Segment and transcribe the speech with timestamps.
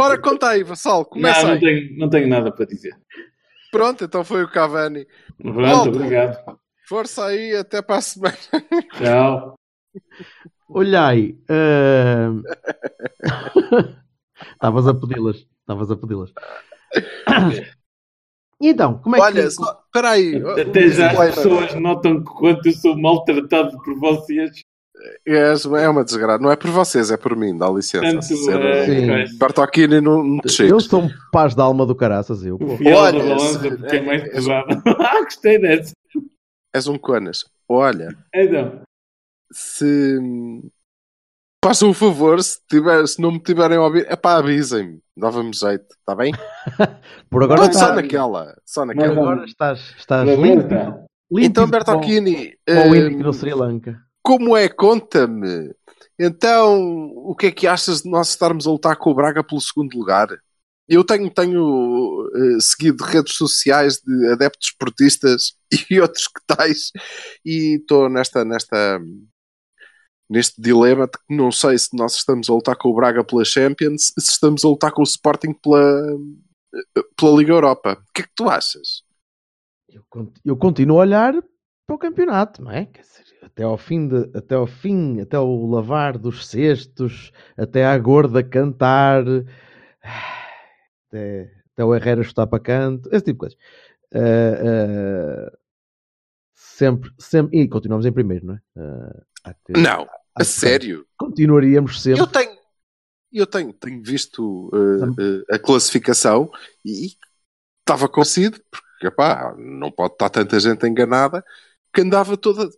[0.00, 1.04] Bora, conta aí, Vassal.
[1.04, 1.60] Começa Não, não aí.
[1.60, 2.96] tenho, não tenho nada para dizer.
[3.70, 5.06] Pronto, então foi o Cavani.
[5.36, 5.90] Pronto, Volta.
[5.90, 6.58] obrigado.
[6.88, 8.36] Força aí, até para a semana.
[8.96, 9.54] Tchau.
[10.70, 12.42] Olhai, ahm,
[14.54, 16.32] estavas a pedi-las, estavas a pedi-las.
[18.58, 19.50] Então, como é Olha, que...
[19.50, 20.42] só, espera aí.
[20.60, 24.62] Até já as pessoas notam que quanto eu sou maltratado por vocês,
[25.26, 26.42] É uma desgraça.
[26.42, 27.56] Não é por vocês, é por mim.
[27.56, 28.04] Dá licença.
[28.12, 28.26] tanto
[30.00, 30.70] não, não te chega.
[30.70, 32.56] Eu sou um paz de alma do caraças, eu.
[32.56, 34.82] o Olha, da esse- porque é mais é- pesado.
[35.00, 35.92] ah, gostei dessa.
[36.74, 37.44] És um conas.
[37.68, 38.82] Olha, Então,
[39.52, 40.18] se...
[41.62, 44.98] Façam um favor, se, tiver, se não me tiverem a ouvir, é pá, avisem-me.
[45.14, 46.32] Dava-me jeito, está bem?
[47.28, 48.56] Por agora, Pronto, só está, naquela.
[48.64, 49.20] Só Mas naquela.
[49.20, 51.06] agora estás, estás limpo,
[51.38, 54.00] Então, Bertolini, como o eh, Índico no Sri Lanka.
[54.22, 54.68] Como é?
[54.68, 55.74] Conta-me.
[56.18, 59.60] Então, o que é que achas de nós estarmos a lutar com o Braga pelo
[59.60, 60.28] segundo lugar?
[60.86, 65.54] Eu tenho, tenho eh, seguido redes sociais de adeptos esportistas
[65.90, 66.90] e outros que tais
[67.44, 69.00] e estou nesta, nesta,
[70.28, 73.44] neste dilema de que não sei se nós estamos a lutar com o Braga pela
[73.44, 76.18] Champions, se estamos a lutar com o Sporting pela,
[76.74, 77.92] eh, pela Liga Europa.
[78.08, 79.04] O que é que tu achas?
[80.44, 81.34] Eu continuo a olhar
[81.90, 82.84] para o campeonato, não é?
[82.84, 87.98] Dizer, até ao fim, de, até ao fim, até o lavar dos cestos, até à
[87.98, 89.24] gorda cantar,
[91.08, 93.58] até, até o Herrera chutar para canto, esse tipo de coisas.
[94.14, 95.58] Ah, ah,
[96.54, 98.60] sempre, sempre, e continuamos em primeiro, não é?
[99.64, 100.06] Que- Não,
[100.36, 101.04] a sério.
[101.16, 102.20] Continuaríamos sempre.
[102.20, 102.56] Eu tenho,
[103.32, 106.50] eu tenho, tenho visto uh, uh, a classificação
[106.84, 107.16] e
[107.80, 111.44] estava conhecido, porque epá, não pode estar tanta gente enganada,
[111.92, 112.68] que andava toda.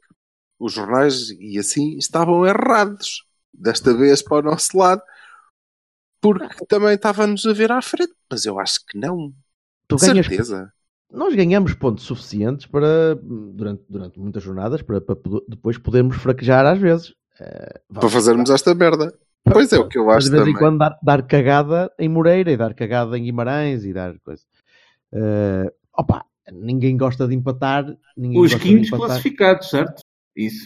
[0.59, 5.03] Os jornais e assim estavam errados, desta vez para o nosso lado,
[6.21, 9.33] porque também estava-nos a ver à frente, mas eu acho que não,
[9.89, 10.73] Tu ganhas certeza.
[11.11, 15.17] nós ganhamos pontos suficientes para, durante, durante muitas jornadas, para, para
[15.49, 17.15] depois podermos fraquejar às vezes.
[17.41, 19.13] Eh, Para fazermos esta merda.
[19.45, 20.55] Pois é, o que eu mas acho de vez também.
[20.55, 24.45] em quando dar, dar cagada em Moreira e dar cagada em Guimarães e dar coisa.
[25.13, 27.85] Eh, opa, ninguém gosta de empatar.
[28.17, 29.07] Ninguém Os gosta de quintos empatar.
[29.09, 30.03] classificados, certo?
[30.35, 30.65] Isso.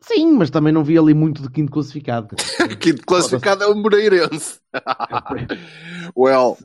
[0.00, 2.36] Sim, mas também não vi ali muito de quinto classificado.
[2.80, 4.60] Quinto classificado é o Moreirense.
[6.14, 6.58] well,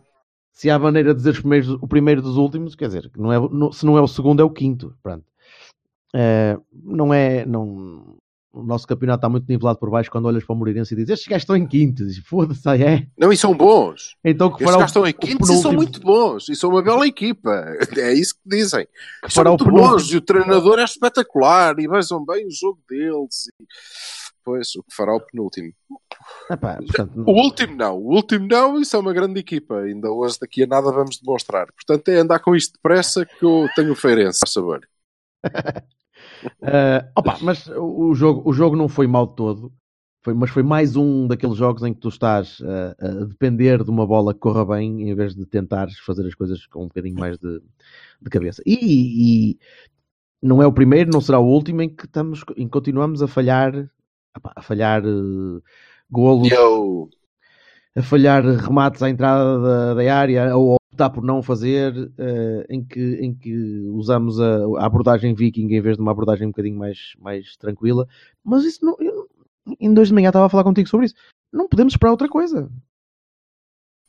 [0.52, 3.32] Se há maneira de dizer os primeiros- o primeiro dos últimos, quer dizer, que não
[3.32, 4.94] é, não- se não é o segundo, é o quinto.
[5.02, 5.24] Pronto.
[6.14, 7.46] Eh, não é.
[7.46, 8.18] Não,
[8.60, 11.10] o nosso campeonato está muito nivelado por baixo quando olhas para o Moreirense e dizes
[11.12, 12.06] estes gajos estão em quinto.
[12.06, 13.08] Dizes, Foda-se, ah, é.
[13.18, 14.16] não, e são bons.
[14.24, 16.50] Então que Estes gajos estão em quintos e são muito bons.
[16.50, 17.50] E são uma bela equipa.
[17.98, 18.88] É isso que dizem.
[19.24, 20.12] que São muito penúltimo- bons.
[20.12, 21.80] E o treinador é espetacular.
[21.80, 23.48] E vejam bem o jogo deles.
[23.60, 23.66] E...
[24.44, 25.72] Pois, o que fará o penúltimo.
[26.50, 27.98] Epá, portanto, O último não.
[27.98, 28.80] O último não.
[28.82, 29.80] Isso é uma grande equipa.
[29.82, 31.68] Ainda hoje, daqui a nada, vamos demonstrar.
[31.74, 34.88] Portanto, é andar com isto depressa que eu tenho o Feirense, a saber.
[36.62, 39.72] Eh, opa, mas o jogo, o jogo não foi mal todo,
[40.22, 43.90] foi, mas foi mais um daqueles jogos em que tu estás eh, a depender de
[43.90, 47.20] uma bola que corra bem em vez de tentares fazer as coisas com um bocadinho
[47.20, 47.62] mais de,
[48.22, 48.62] de cabeça.
[48.66, 49.60] E, e
[50.42, 53.28] não é o primeiro, não será o último em que, estamos, em que continuamos a
[53.28, 53.90] falhar,
[54.56, 55.62] a falhar eh,
[56.10, 57.10] golos, E eu...
[57.96, 62.84] a falhar remates à entrada da, da área ou optar por não fazer, eh, em,
[62.84, 63.56] que, em que
[63.92, 68.06] usamos a, a abordagem viking em vez de uma abordagem um bocadinho mais, mais tranquila.
[68.44, 68.96] Mas isso não.
[69.00, 69.28] eu-
[69.80, 71.16] em dois de manhã estava a falar contigo sobre isso.
[71.54, 72.70] Não podemos esperar outra coisa.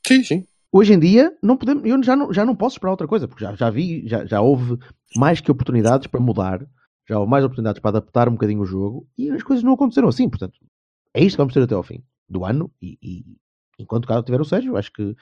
[0.07, 0.47] Sim, sim.
[0.73, 3.45] Hoje em dia, não podemos, eu já não, já não posso esperar outra coisa, porque
[3.45, 4.79] já, já vi, já, já houve
[5.17, 6.65] mais que oportunidades para mudar,
[7.09, 10.09] já houve mais oportunidades para adaptar um bocadinho o jogo e as coisas não aconteceram
[10.09, 10.29] assim.
[10.29, 10.59] Portanto,
[11.15, 13.25] é isto que vamos ter até ao fim do ano e, e
[13.81, 15.15] enquanto cá tiver o Sérgio, acho que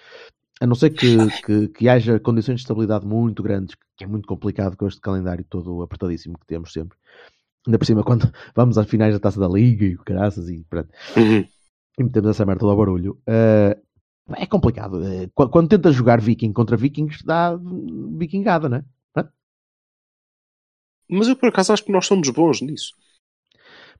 [0.60, 4.26] a não ser que, que, que haja condições de estabilidade muito grandes, que é muito
[4.26, 6.96] complicado com este calendário todo apertadíssimo que temos sempre.
[7.66, 10.64] Ainda por cima, quando vamos às finais da taça da Liga e o caraças e
[10.64, 11.46] pronto, Uhum.
[11.98, 13.20] e metemos essa merda ao barulho.
[13.26, 13.76] eh,
[14.36, 15.02] é complicado.
[15.04, 17.56] Eh, quando, quando tentas jogar Viking contra Vikings, dá
[18.18, 18.84] vikingada, não é?
[19.12, 19.30] Pronto.
[21.10, 22.94] Mas eu por acaso acho que nós somos bons nisso.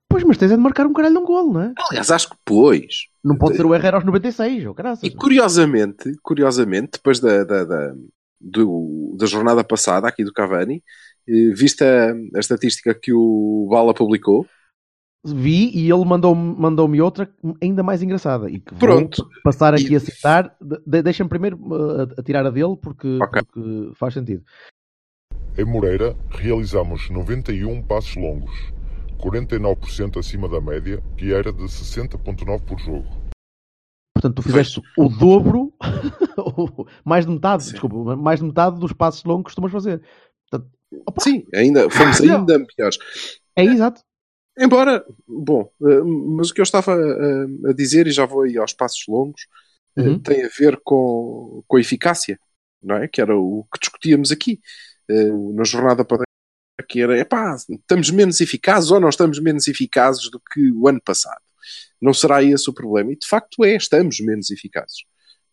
[0.08, 1.75] Pois, mas tens é de marcar um caralho de um golo, não é?
[1.90, 3.08] Aliás, acho que pois.
[3.25, 5.03] Não pode ser o Herrera aos 96, ou graças.
[5.05, 7.94] E curiosamente, curiosamente, depois da, da, da,
[8.41, 10.82] do- da jornada passada aqui do Cavani,
[11.29, 14.47] eh, vista a estatística que o Bala publicou,
[15.26, 17.29] Vi e ele mandou-me mandou outra
[17.61, 18.49] ainda mais engraçada.
[18.49, 19.29] E que vou Pronto.
[19.43, 20.56] passar aqui E- a citar.
[20.87, 23.43] De- Deixa-me primeiro uh, a, a tirar a dele, porque, Ok.
[23.43, 24.44] porque faz sentido.
[25.59, 28.55] Em Moreira, realizamos 91 passos longos,
[29.19, 33.06] 49% acima da média, que era de 60.9 por jogo.
[34.15, 35.73] Portanto, tu fizeste o dobro,
[37.05, 37.73] mais de metade, Sim.
[37.73, 40.03] desculpa, mais de metade dos passos longos que costumas fazer.
[40.50, 40.73] Portanto,
[41.06, 42.99] opa, sim, ainda, fomos ainda melhores.
[43.56, 44.00] é exato.
[44.59, 46.00] Embora, bom, eh,
[46.37, 49.47] mas o que eu estava eh, a dizer, e já vou aí aos passos longos,
[49.97, 50.19] eh, Uhum.
[50.19, 52.41] tem a ver com, com a eficácia,
[52.82, 53.06] não é?
[53.06, 54.59] Que era o que discutíamos aqui
[55.55, 56.25] na jornada para
[56.86, 61.00] que era, epá, estamos menos eficazes ou não estamos menos eficazes do que o ano
[61.04, 61.40] passado.
[62.00, 63.12] Não será esse o problema?
[63.12, 64.98] E de facto é, estamos menos eficazes.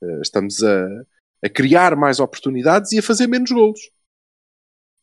[0.03, 0.85] Eh, estamos a,
[1.43, 3.79] a criar mais oportunidades e a fazer menos golos.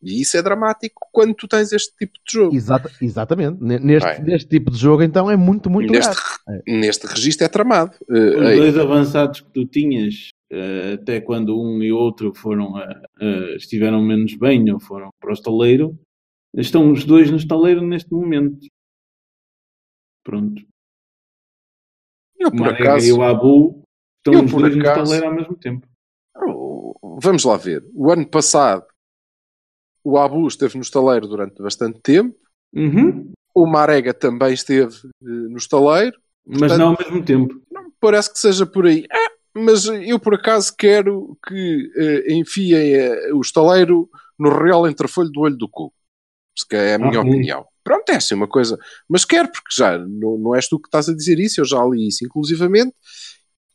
[0.04, 2.56] E isso é dramático quando tu tens este tipo de jogo.
[2.56, 3.62] Exata- exatamente.
[3.62, 6.12] Ne- Neste, neste tipo de jogo, então, é muito, muito neste,
[6.46, 6.62] grave.
[6.66, 7.92] neste registro é tramado.
[8.10, 8.14] Eh,
[8.52, 12.82] Os dois avançados que tu tinhas, eh, até quando um e outro foram a-
[13.20, 15.96] a- estiveram menos bem ou foram para o estaleiro,
[16.56, 18.66] estão os dois no estaleiro neste momento.
[20.24, 20.62] Pronto.
[22.38, 23.82] eu por Marega acaso, e o Abu
[24.18, 25.86] estão eu os dois no acaso- estaleiro ao mesmo tempo.
[27.20, 27.84] vamos lá ver.
[27.94, 28.84] O ano passado,
[30.04, 32.36] o Abu esteve no estaleiro durante bastante tempo.
[32.74, 33.32] Uhum.
[33.54, 36.16] O Marega também esteve eh, no estaleiro.
[36.44, 37.60] Mas Portanto- não ao mesmo tempo.
[38.00, 39.06] Parece que seja por aí.
[39.12, 44.08] Ah, mas eu por acaso quero que eh, enfiem eh, o estaleiro
[44.38, 45.92] no real entrefolho do olho do cu.
[46.68, 47.66] Que é a minha Ah, opinião.
[47.84, 48.78] Pronto, é assim uma coisa.
[49.08, 51.84] Mas quero, porque já não, não és tu que estás a dizer isso, eu já
[51.84, 52.94] li isso inclusivamente.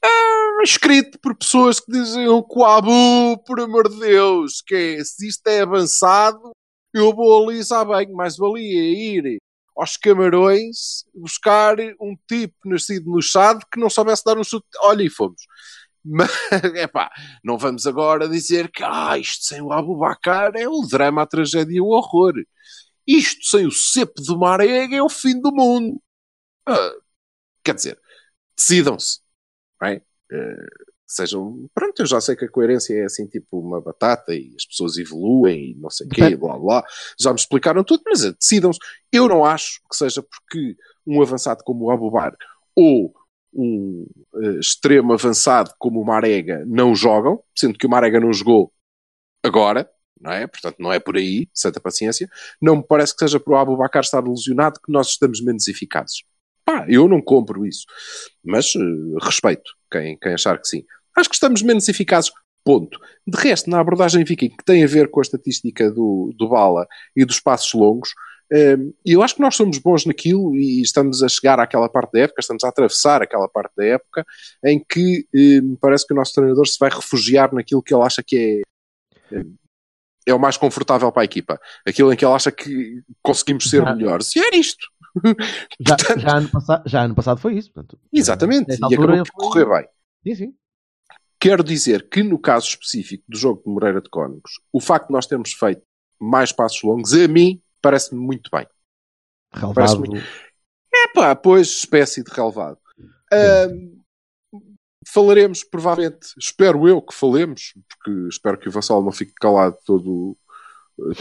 [0.03, 5.03] Ah, escrito por pessoas que diziam que o Abu, por amor de Deus, que é,
[5.03, 6.51] se isto é avançado,
[6.93, 8.81] eu vou ali, já bem, mais valia
[9.23, 9.37] ir
[9.75, 14.65] aos camarões buscar um tipo nascido no Chade que não soubesse dar um chute.
[14.81, 15.41] Olha, e fomos.
[16.09, 16.31] Mas,
[16.75, 17.11] epá,
[17.43, 21.77] não vamos agora dizer que ah, isto sem o Abubacar é o drama, a tragédia
[21.77, 22.33] e o horror.
[23.05, 26.01] Isto sem o cepo do Marega é o fim do mundo.
[26.67, 26.93] Ah,
[27.63, 27.99] quer dizer,
[28.57, 29.19] decidam-se.
[29.83, 30.01] é?
[30.31, 30.67] Eh,
[31.05, 31.69] sejam.
[31.73, 34.97] Pronto, eu já sei que a coerência é assim tipo uma batata e as pessoas
[34.97, 36.83] evoluem e não sei o quê, blá blá.
[37.19, 38.79] Já me explicaram tudo, mas eh, decidam-se.
[39.11, 40.75] Eu não acho que seja porque
[41.05, 42.35] um avançado como o Abubar
[42.75, 43.13] ou
[43.57, 44.05] um
[44.35, 48.71] eh, extremo avançado como o Marega não jogam, sendo que o Marega não jogou
[49.43, 49.89] agora,
[50.21, 50.45] não é?
[50.47, 52.29] Portanto, não é por aí, santa paciência.
[52.61, 56.23] Não me parece que seja por o Abubacar estar lesionado que nós estamos menos eficazes.
[56.63, 57.85] Pá, eu não compro isso.
[58.43, 58.79] Mas eh,
[59.21, 60.83] respeito quem, quem achar que sim.
[61.15, 62.31] Acho que estamos menos eficazes.
[62.63, 62.99] Ponto.
[63.25, 66.85] De resto, na abordagem viking, que tem a ver com a estatística do, do Bala
[67.15, 68.09] e dos passos longos,
[68.51, 72.19] eh, eu acho que nós somos bons naquilo e estamos a chegar àquela parte da
[72.21, 74.25] época, estamos a atravessar aquela parte da época
[74.65, 78.23] em que me parece que o nosso treinador se vai refugiar naquilo que ele acha
[78.25, 78.61] que
[79.31, 79.41] é,
[80.27, 81.59] é o mais confortável para a equipa.
[81.85, 83.95] Aquilo em que ele acha que conseguimos ser Já.
[83.95, 84.35] melhores.
[84.35, 84.85] E é isto.
[85.79, 87.71] Já, Portanto- já, ano passado, já ano passado foi isso.
[87.73, 88.71] Portanto, Exatamente.
[88.71, 89.87] E acabou por correr bem.
[90.23, 90.53] Sim, sim.
[91.39, 95.13] Quero dizer que no caso específico do jogo de Moreira de Cónigos, o facto de
[95.13, 95.81] nós termos feito
[96.19, 98.67] mais passos longos, a mim, parece-me muito bem.
[99.53, 100.03] Relevado.
[100.93, 102.79] Epá, pois, espécie de relevado.
[103.31, 104.01] Ahm,
[105.07, 110.37] falaremos, provavelmente, espero eu que falemos, porque espero que o Vassal não fique calado todo,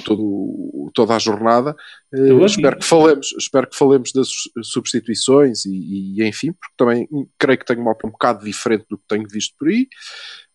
[0.04, 1.76] todo, toda a jornada.
[2.12, 2.44] Aqui.
[2.46, 4.28] espero, que falemos, espero que falemos das
[4.64, 7.08] substituições e, e, enfim, porque também
[7.38, 9.86] creio que tenho uma opinião um bocado diferente do que tenho visto por aí.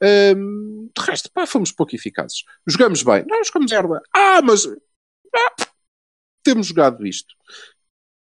[0.01, 2.43] De resto, pá, fomos pouco eficazes.
[2.67, 3.23] Jogamos bem.
[3.29, 4.01] Não, jogamos merda.
[4.13, 4.65] Ah, mas
[5.33, 5.70] ah,
[6.43, 7.35] temos jogado isto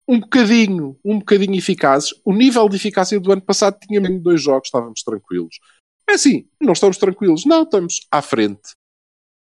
[0.07, 2.13] um bocadinho, um bocadinho eficazes.
[2.24, 5.59] O nível de eficácia do ano passado tinha mesmo dois jogos, estávamos tranquilos.
[6.09, 8.74] É assim, não estamos tranquilos, não, estamos à frente.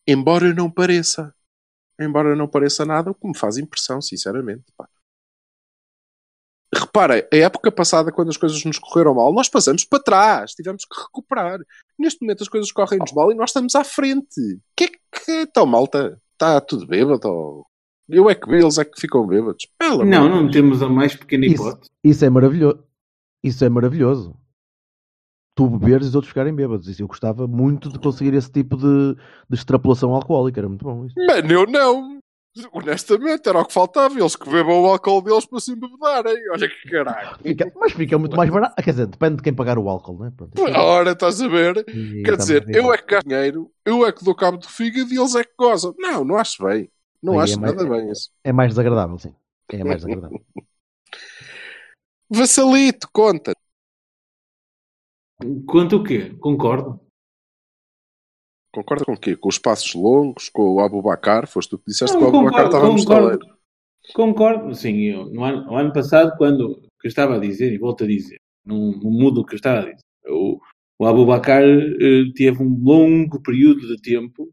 [0.08, 1.34] Embora não pareça.
[2.00, 4.64] Embora não pareça nada, o que me faz impressão, sinceramente.
[4.78, 4.88] Pá.
[6.76, 10.86] Repara, a época passada, quando as coisas nos correram mal, nós passamos para trás, tivemos
[10.86, 11.60] que recuperar.
[11.98, 14.60] Neste momento as coisas correm-nos mal e nós estamos à frente.
[14.76, 16.20] Que é que então, malta?
[16.34, 17.66] Está tudo bêbado?
[18.10, 19.66] Eu é que eles é que ficam bêbados.
[19.78, 21.56] Pelo Não, não temos a mais pequena Isso.
[21.68, 21.90] hipótese.
[22.04, 22.84] Isso é maravilhoso.
[23.44, 24.36] Isso é maravilhoso.
[25.56, 26.88] Tu beberes e os outros ficarem bêbados.
[26.88, 29.14] Isso eu gostava muito de conseguir esse tipo de,
[29.50, 30.60] de extrapolação alcoólica.
[30.60, 31.16] Era muito bom isso.
[31.18, 32.20] Mano, eu não.
[32.72, 34.20] Honestamente, era o que faltava.
[34.20, 36.36] Eles que bebam o álcool deles para se embebedarem.
[36.52, 37.38] Olha que caralho.
[37.42, 38.76] Fica- mas fica muito mais barato.
[38.84, 40.32] Quer dizer, depende de quem pagar o álcool, não é?
[40.32, 41.84] Pronto, é- Ora, estás a ver?
[41.88, 45.12] e Quer dizer, eu é que gasto dinheiro, eu é que dou cabo do fígado
[45.14, 45.94] e eles é que gozam.
[45.98, 46.90] Não, não acho bem.
[47.24, 48.30] Não Aí acho é mais- nada bem isso.
[48.44, 49.34] É mais desagradável, sim.
[49.70, 50.46] É mais desagradável.
[52.30, 53.54] Vassalito, conta.
[55.68, 56.36] Quanto o quê?
[56.40, 57.00] Concordo.
[58.74, 59.36] Concorda com o quê?
[59.36, 61.48] Com os passos longos, com o Abubacar?
[61.48, 63.40] Foste tu que disseste Não, que o Abubacar estava no estaleiro.
[63.40, 63.60] concordo.
[64.14, 64.96] Concordo, sim.
[65.04, 68.04] Eu, no, ano, no ano passado, quando o que eu estava a dizer, e volto
[68.04, 70.60] a dizer, não, não mudo o que eu estava a dizer, o,
[71.00, 74.52] o Abubacar eh, teve um longo período de tempo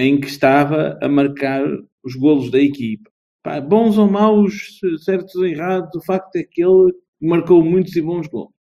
[0.00, 1.62] em que estava a marcar
[2.02, 3.10] os golos da equipa.
[3.42, 8.02] Pá, bons ou maus, certos ou errados, o facto é que ele marcou muitos e
[8.02, 8.52] bons golos.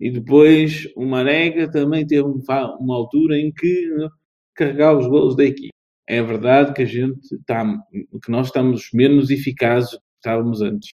[0.00, 2.40] E depois o Marega também teve um
[2.80, 4.08] uma altura em que
[4.54, 5.74] carregava os golos da equipa.
[6.06, 10.90] É verdade que a gente está, que nós estamos menos eficazes do que estávamos antes.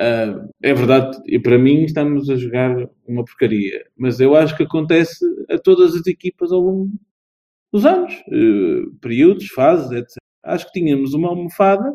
[0.00, 3.84] Ah, é verdade, e para mim estamos a jogar uma porcaria.
[3.96, 6.90] Mas eu acho que acontece a todas as equipas ao longo
[7.74, 8.14] dos anos.
[8.30, 10.16] Eh, períodos, fases, etc.
[10.44, 11.92] Acho que tínhamos uma almofada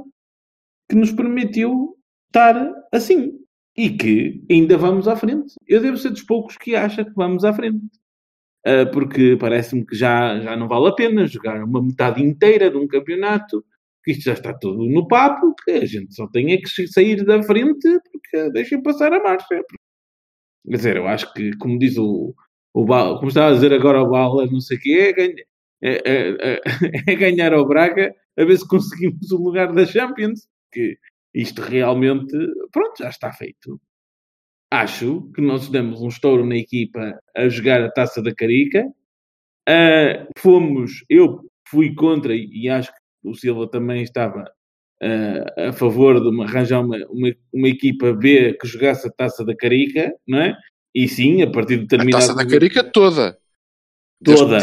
[0.89, 1.95] que nos permitiu
[2.27, 3.31] estar assim.
[3.77, 5.53] E que ainda vamos à frente.
[5.65, 7.79] Eu devo ser dos poucos que acha que vamos à frente.
[8.65, 12.77] Ah, porque parece-me que já, já não vale a pena jogar uma metade inteira de
[12.77, 13.63] um campeonato,
[14.03, 17.23] que isto já está tudo no papo, que a gente só tem é que sair
[17.25, 19.47] da frente porque deixem passar a marcha.
[20.67, 22.35] Quer dizer, eu acho que, como diz o,
[22.73, 25.48] o como estava a dizer agora o Bala, não sei o quê, é,
[25.81, 26.61] é- é- é-
[27.11, 30.47] é ganhar ao Braga a ver se conseguimos o lugar da Champions.
[30.71, 30.97] Que
[31.33, 32.35] isto realmente,
[32.71, 33.79] pronto, já está feito.
[34.71, 38.85] Acho que nós demos um estouro na equipa a jogar a taça da Carica.
[39.67, 44.45] Ah, fomos, eu fui contra e acho que o Silva também estava
[45.01, 49.43] ah, a favor de uma- arranjar uma, uma, uma equipa B que jogasse a taça
[49.43, 50.55] da Carica, não é?
[50.93, 53.37] E sim, a partir de A determinado taça da Carica toda.
[54.23, 54.57] Toda.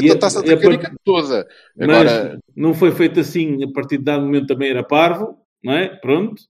[0.00, 1.46] E a a- taça da a par- Carica toda.
[1.76, 5.72] Mas Agora, não foi feito assim, a partir de dado momento também era parvo, não
[5.72, 5.88] é?
[5.96, 6.42] Pronto.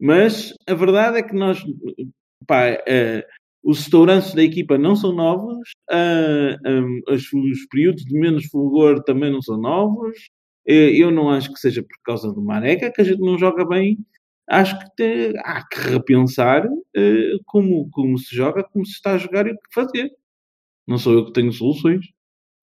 [0.00, 1.62] Mas a verdade é que nós,
[2.46, 3.26] pá, eh,
[3.62, 9.02] os restaurantes da equipa não são novos, ah, hum, os, os períodos de menos fulgor
[9.04, 10.16] também não são novos.
[10.66, 13.66] Eh, eu não acho que seja por causa do Mareca que a gente não joga
[13.66, 13.98] bem.
[14.48, 19.18] Acho que te- há que repensar eh, como, como se joga, como se está a
[19.18, 20.10] jogar e o que fazer.
[20.88, 22.06] Não sou eu que tenho soluções,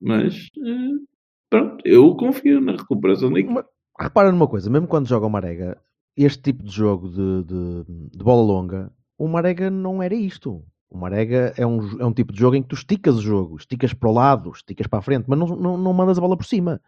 [0.02, 1.06] mas eh,
[1.50, 3.66] pronto, eu confio na recuperação da equipa.
[4.00, 5.78] Repara numa coisa, mesmo quando joga o Marega,
[6.18, 10.64] este tipo de jogo de, de- de bola longa, o Marega não era isto.
[10.90, 13.58] O Marega é um, é um tipo de jogo em que tu esticas o jogo,
[13.58, 16.36] esticas para o lado, esticas para a frente, mas não, não, não mandas a bola
[16.38, 16.82] por cima.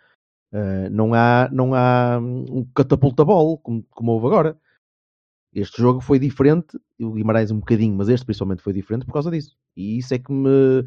[0.51, 4.57] Uh, não há, não há um catapulta bola como, como houve agora.
[5.53, 9.31] Este jogo foi diferente, o Guimarães um bocadinho, mas este principalmente foi diferente por causa
[9.31, 9.55] disso.
[9.75, 10.83] E isso é que me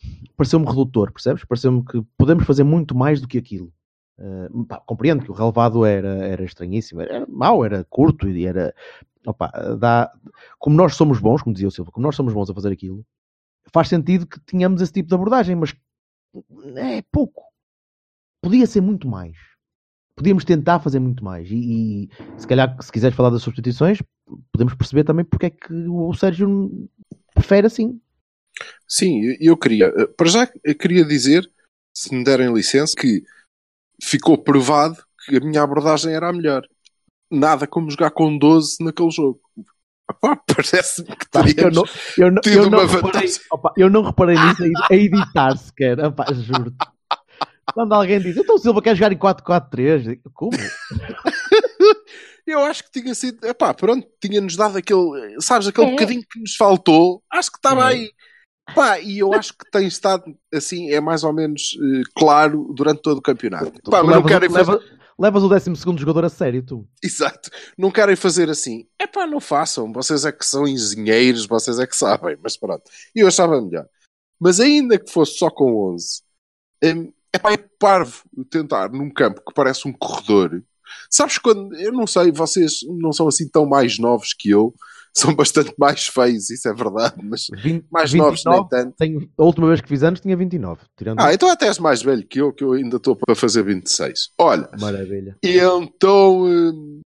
[0.36, 1.44] pareceu-me redutor, percebes?
[1.44, 3.72] Pareceu-me que podemos fazer muito mais do que aquilo.
[4.18, 8.74] Uh, pá, compreendo que o relevado era, era estranhíssimo, era mau, era curto e era.
[9.26, 9.48] Opa,
[9.78, 10.12] dá,
[10.58, 13.04] como nós somos bons, como dizia o Silva, como nós somos bons a fazer aquilo,
[13.72, 15.76] faz sentido que tenhamos esse tipo de abordagem, mas
[16.76, 17.44] é pouco.
[18.42, 19.36] Podia ser muito mais.
[20.18, 21.48] Podíamos tentar fazer muito mais.
[21.50, 23.98] E, e se calhar, se quiseres falar das substituições,
[24.52, 26.88] podemos perceber também porque é que o Sérgio
[27.34, 28.00] prefere assim.
[28.88, 29.86] sim, eu queria.
[29.96, 31.48] eh, Para já, eu queria dizer,
[31.94, 33.22] se me derem licença, que
[34.02, 34.96] ficou provado
[35.26, 36.62] que a minha abordagem era a melhor.
[37.30, 39.40] Nada como jogar com 12 naquele jogo.
[40.46, 41.84] Parece-me que Pá, eu não,
[42.16, 43.40] eu não, tido eu não uma reparei, vantagem.
[43.50, 45.98] opa, eu não reparei nisso a ed- a editar sequer.
[46.00, 46.74] Opa, juro
[47.74, 50.50] Quando alguém diz, então o Silva quer jogar em 4-4-3, digo, como?
[52.46, 53.44] Eu acho que tinha sido.
[53.46, 55.38] Epá, pronto, tinha-nos dado aquele.
[55.40, 55.90] Sabes, aquele É.
[55.90, 57.22] bocadinho que nos faltou.
[57.30, 57.94] Acho que estava É.
[57.94, 58.10] aí.
[58.74, 63.00] Pá, e eu acho que tem estado assim, é mais ou menos eh, claro durante
[63.02, 63.72] todo o campeonato.
[63.90, 64.70] Pá, mas não levas, querem o- fazer.
[64.72, 64.84] leva-
[65.18, 66.86] levas o 12 jogador a sério, tu.
[67.02, 67.50] Exato.
[67.78, 68.86] Não querem fazer assim.
[68.98, 69.90] É pá, não façam.
[69.92, 72.36] Vocês é que são engenheiros, vocês é que sabem.
[72.42, 72.82] Mas pronto.
[73.14, 73.86] E eu achava melhor.
[74.40, 76.22] Mas ainda que fosse só com 11,
[76.84, 80.62] hum, é pá, é parvo tentar num campo que parece um corredor.
[81.10, 81.74] Sabes quando.
[81.76, 84.74] Eu não sei, vocês não são assim tão mais novos que eu.
[85.14, 87.14] São bastante mais feios, isso é verdade.
[87.24, 88.94] Mas 20, mais novos nem 29, tanto.
[88.96, 90.82] tenho- a última vez que fiz anos tinha 29.
[90.96, 93.64] Tirando Ah, então até és mais velho que eu, que eu ainda estou para fazer
[93.64, 94.28] 26.
[94.38, 95.36] Olha, Maravilha.
[95.42, 97.00] E então, hum,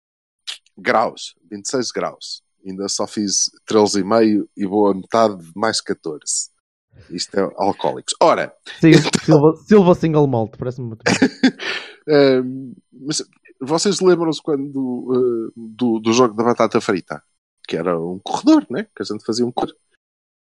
[0.76, 2.42] graus, 26 graus.
[2.66, 6.50] Ainda só fiz 13,5 e vou a metade de mais 14.
[7.10, 8.14] Isto é alcoólicos.
[8.20, 8.92] Ora, Sim,
[9.24, 11.02] Silva, Silva Single Malt, parece-me muito
[12.08, 13.22] hum, mas
[13.60, 17.22] vocês lembram-se quando uh, do, do jogo da batata frita?
[17.66, 18.86] Que era um corredor, né?
[18.94, 19.78] Que a gente fazia um corredor.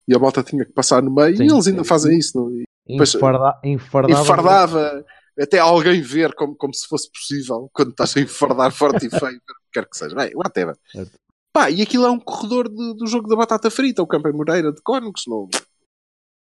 [0.07, 2.39] E a malta tinha que passar no meio Sim, e eles ainda sim, fazem isso.
[2.39, 2.51] Não?
[2.55, 2.65] E
[2.97, 4.23] Pois, Enfarda, enfardava.
[4.23, 5.07] enfardava
[5.39, 9.41] até alguém ver como, como se fosse possível quando estás a enfardar forte e feio,
[9.73, 10.15] quer que seja.
[10.15, 10.77] Bem, whatever.
[10.91, 11.13] Certo.
[11.53, 14.33] Pá, e aquilo é um corredor de- do jogo da batata frita, o campo em
[14.33, 15.49] Moreira de Cónegos, não,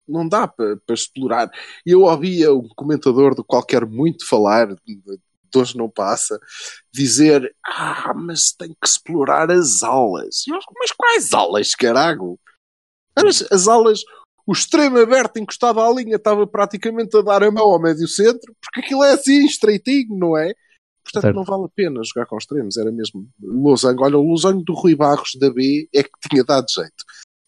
[0.09, 1.51] não dá para para explorar.
[1.85, 6.39] E eu ouvia um comentador do qual quero muito falar, de, de hoje não passa,
[6.93, 10.47] dizer: Ah, mas tem que explorar as aulas.
[10.47, 12.39] E eu, mas quais aulas, carago?
[13.17, 14.01] As, as aulas,
[14.47, 18.55] o extremo aberto encostado à linha estava praticamente a dar a mão ao médio centro,
[18.63, 20.55] porque aquilo é assim, estreitinho, não é?
[21.03, 21.37] Portanto, Certo.
[21.37, 24.05] não vale a pena jogar com extremos, era mesmo losango.
[24.05, 27.05] Olha, o losango do Rui Barros da B é que tinha dado jeito.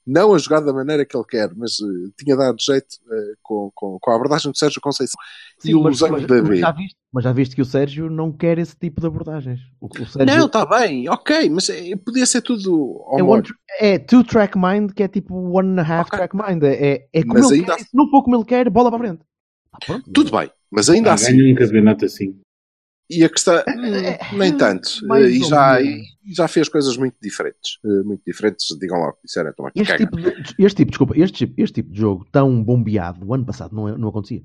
[0.07, 3.71] Não a jogar da maneira que ele quer, mas eh, tinha dado jeito eh, com,
[3.75, 5.21] com, com a abordagem do Sérgio Conceição
[5.59, 6.57] Sim, e o mas, losango mas- da mas B.
[6.57, 9.61] já viste, mas já viste que o Sérgio não quer esse tipo de abordagens.
[9.80, 13.42] O, o Sérgio Não, está bem, ok, mas eh, podia ser tudo é, one,
[13.78, 16.19] é two track mind que é tipo one and a half Ok.
[16.19, 16.62] track mind.
[16.64, 18.97] É, é como Mas ele ainda- quer, se não for como ele quer, bola para
[18.97, 19.23] a frente.
[19.88, 20.00] Ah.
[20.12, 21.37] Tudo bem, mas ainda Ah, assim.
[21.37, 22.40] Ganha um campeonato assim.
[23.11, 24.88] E a questão, é, nem tanto.
[25.17, 27.79] Eh, E já, e já fez coisas muito diferentes.
[27.85, 30.05] Eh, Muito diferentes, digam logo, disseram, toma, Este caga.
[30.07, 33.45] tipo, de, este tipo, desculpa, este, tipo- este tipo de jogo tão bombeado o ano
[33.45, 34.45] passado não, é- não acontecia.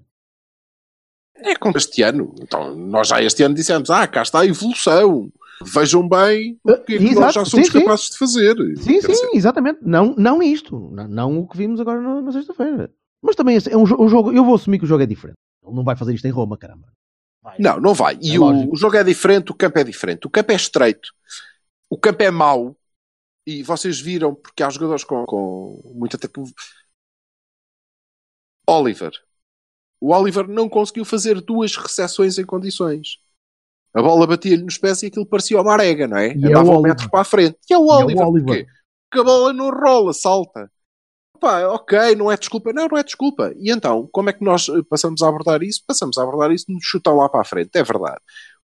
[1.37, 2.33] É como este ano.
[2.41, 5.29] Então, nós já este ano dissemos, ah, cá está a evolução.
[5.73, 7.79] Vejam bem o que, é que nós já somos sim, sim.
[7.81, 8.55] capazes de fazer.
[8.77, 9.79] Sim, Quer sim, dizer, exatamente.
[9.83, 10.89] Não, não isto.
[10.91, 12.91] Não, não o que vimos agora na, na sexta-feira.
[13.21, 14.33] Mas também esse é um, um jogo.
[14.33, 15.37] Eu vou assumir que o jogo é diferente.
[15.65, 16.87] Ele não vai fazer isto em Roma, caramba.
[17.45, 17.57] Vai.
[17.59, 18.17] Não, não vai.
[18.19, 20.25] E É o, o jogo é diferente, o campo é diferente.
[20.25, 21.09] O campo é estreito,
[21.87, 22.75] o campo é mau.
[23.45, 26.43] E vocês viram, porque há jogadores com, com muita tempo.
[28.67, 29.11] Oliver.
[30.01, 33.19] O Oliver não conseguiu fazer duas recepções em condições.
[33.93, 36.35] A bola batia-lhe nos pés e aquilo parecia uma arega, não é?
[36.35, 36.89] E é Andava o um Oliver.
[36.93, 37.59] metro para a frente.
[37.69, 38.27] E é o E é o Oliver.
[38.27, 38.65] Oliver.
[39.09, 40.71] Porque a bola não rola, salta.
[41.39, 42.73] Pá, ok, não é desculpa.
[42.73, 43.53] Não, não é desculpa.
[43.57, 45.81] E então, como é que nós eh, passamos a abordar isso?
[45.85, 47.71] Passamos a abordar isso no chutão lá para a frente.
[47.75, 48.19] É verdade.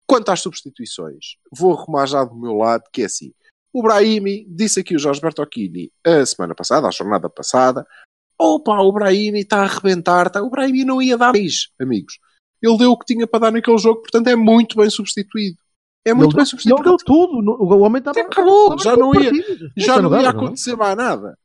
[0.07, 3.33] Quanto às substituições, vou arrumar já do meu lado, que é assim.
[3.73, 7.87] O Brahimi, disse aqui o Jorge Bertocchini a semana passada, a jornada passada,
[8.37, 10.43] opa, o Brahimi está a arrebentar, tá...
[10.43, 12.19] o Brahimi não ia dar mais, amigos.
[12.61, 15.57] Ele deu o que tinha para dar naquele jogo, portanto é muito bem substituído.
[16.05, 16.89] É muito ele, bem deu- substituído.
[16.89, 17.63] ele deu tudo.
[17.63, 18.21] O homem estava.
[18.21, 19.33] Acabou, já não ia-.
[19.77, 20.31] Já não ia é?
[20.31, 21.39] acontecer mais nada.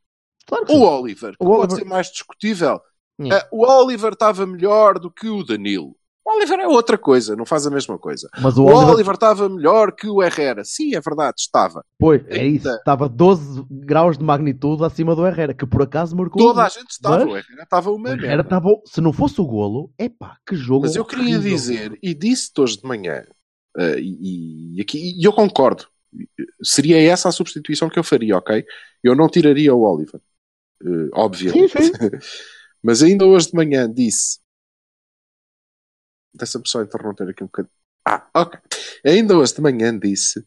[0.46, 0.82] Claro O sim.
[0.84, 2.80] Oliver, que O pode Oliver- ser mais discutível.
[3.18, 3.28] Hum.
[3.32, 5.96] Ah, o Oliver estava melhor do que o Danilo.
[6.24, 8.28] O Oliver é outra coisa, não faz a mesma coisa.
[8.40, 10.64] Mas O, o Oliver, estava melhor que o Herrera.
[10.64, 11.84] Sim, é verdade, estava.
[11.98, 12.68] pois, é isso.
[12.68, 16.42] Estava 12 graus de magnitude acima do Herrera, que por acaso marcou.
[16.42, 17.18] Toda a gente estava.
[17.18, 18.42] Mas- O Herrera estava O uma Herrera merda.
[18.42, 18.68] estava.
[18.86, 20.82] Se não fosse o golo, epá, que jogo.
[20.82, 23.24] Mas eu queria dizer, e disse-te hoje de manhã,
[23.78, 25.86] ah, e, e aqui, e eu concordo,
[26.62, 28.64] seria essa a substituição que eu faria, ok?
[29.02, 30.20] Eu não tiraria o Oliver,
[30.82, 31.72] eh, obviamente.
[31.82, 31.92] Sim, sim.
[32.82, 34.38] Mas ainda hoje de manhã disse.
[36.34, 37.74] Deixa-me só interromper aqui um bocadinho.
[38.06, 38.60] Ah, ok.
[39.04, 40.46] Ainda hoje de manhã disse.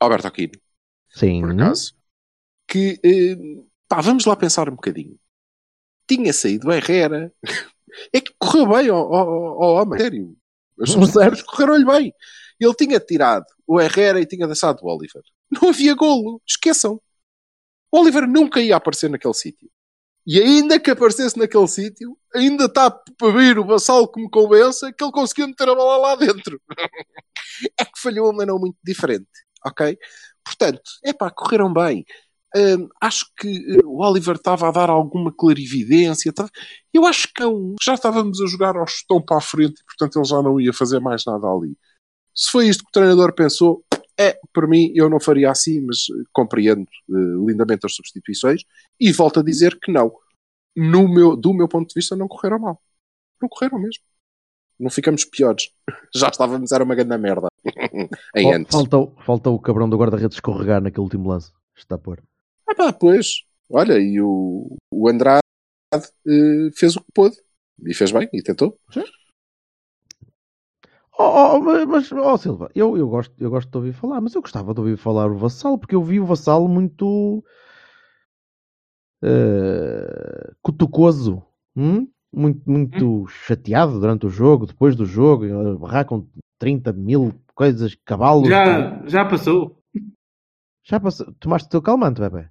[0.00, 0.52] Alberto Aquino,
[1.08, 1.40] Sim.
[1.40, 1.94] por acaso,
[2.68, 3.00] que.
[3.04, 3.36] eh,
[3.88, 5.18] pá, vamos lá pensar um bocadinho.
[6.06, 7.32] Tinha saído o Herrera.
[8.12, 9.98] É que correu bem ao, ao, ao homem.
[9.98, 10.36] Sério.
[10.80, 12.14] As substituições correram-lhe bem.
[12.60, 15.22] Ele tinha tirado o Herrera e tinha deixado o Oliver.
[15.50, 16.40] Não havia golo.
[16.46, 17.00] Esqueçam.
[17.90, 19.68] O Oliver nunca ia aparecer naquele sítio.
[20.26, 24.92] E ainda que aparecesse naquele sítio, ainda está para vir o Bassal que me convença
[24.92, 26.60] que ele conseguiu meter a bola lá dentro.
[27.80, 29.26] é que falhou uma não muito diferente.
[29.64, 29.96] Ok?
[30.44, 32.04] Portanto, é pá, correram bem.
[32.56, 36.32] Hum, acho que eh, o Oliver estava a dar alguma clarividência.
[36.32, 36.50] tava-
[36.92, 37.74] Eu acho que não.
[37.82, 40.72] Já estávamos a jogar ao chutão para a frente e, portanto, ele já não ia
[40.72, 41.76] fazer mais nada ali.
[42.34, 43.84] Se foi isto que o treinador pensou,
[44.18, 48.62] é, por mim, eu não faria assim, mas eh, compreendo eh, lindamente as substituições
[48.98, 50.12] e volto a dizer que não.
[50.76, 52.80] No meu, do meu ponto de vista, não correram mal.
[53.40, 54.02] Não correram mesmo.
[54.78, 55.70] Não ficamos piores.
[56.14, 57.48] Já estávamos, era uma grande merda.
[58.36, 58.76] em Fal- antes.
[59.24, 61.52] Falta, o- cabrão do guarda-redes escorregar naquele último lance.
[61.76, 62.22] Está a pôr.
[62.68, 63.42] Ah pá, pois.
[63.70, 65.40] Olha, e o, o Andrade
[65.94, 67.36] eh, fez o que pôde.
[67.84, 68.76] E fez bem, e tentou.
[71.20, 74.40] Oh, oh, mas- oh Silva, eu, eu, gosto, eu gosto de ouvir falar, mas eu
[74.40, 77.42] gostava de ouvir falar o Vassalo, porque eu vi o Vassalo muito
[79.22, 81.42] eh, cutucoso,
[81.76, 82.06] hum?
[82.32, 86.26] muito, muito chateado durante o jogo, depois do jogo, a barrar com
[86.58, 88.48] 30 mil coisas, cavalos.
[88.48, 89.76] Já, já passou.
[90.84, 91.32] Já passou.
[91.40, 92.48] Tomaste o teu calmante, bebê.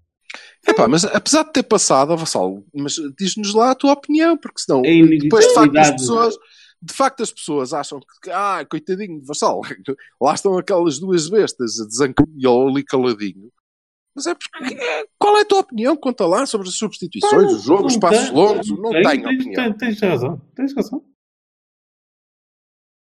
[0.67, 4.60] Epá, mas apesar de ter passado, ó, Vassal, mas diz-nos lá a tua opinião, porque
[4.60, 6.38] senão É depois de facto as pessoas,
[6.81, 9.61] de facto as pessoas acham que, ah, coitadinho de Vassal,
[10.21, 13.51] lá estão aquelas duas bestas a desancar ali caladinho.
[14.15, 14.75] Mas é porque.
[15.19, 15.95] Qual é a tua opinião?
[15.95, 18.67] Conta lá sobre as substituições, o jogo, os passos longos.
[18.69, 19.73] Não tenho tens- opinião.
[19.77, 20.41] tens- Tens razão.
[20.55, 21.05] Tens razão.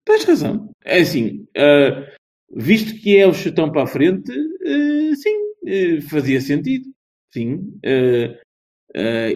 [0.06, 0.70] Tens razão.
[0.84, 2.14] É assim, ah,
[2.54, 6.86] visto que é o chutão para a frente, ah, sim, ah, fazia sentido.
[7.32, 7.78] Sim.
[7.84, 8.40] Ah,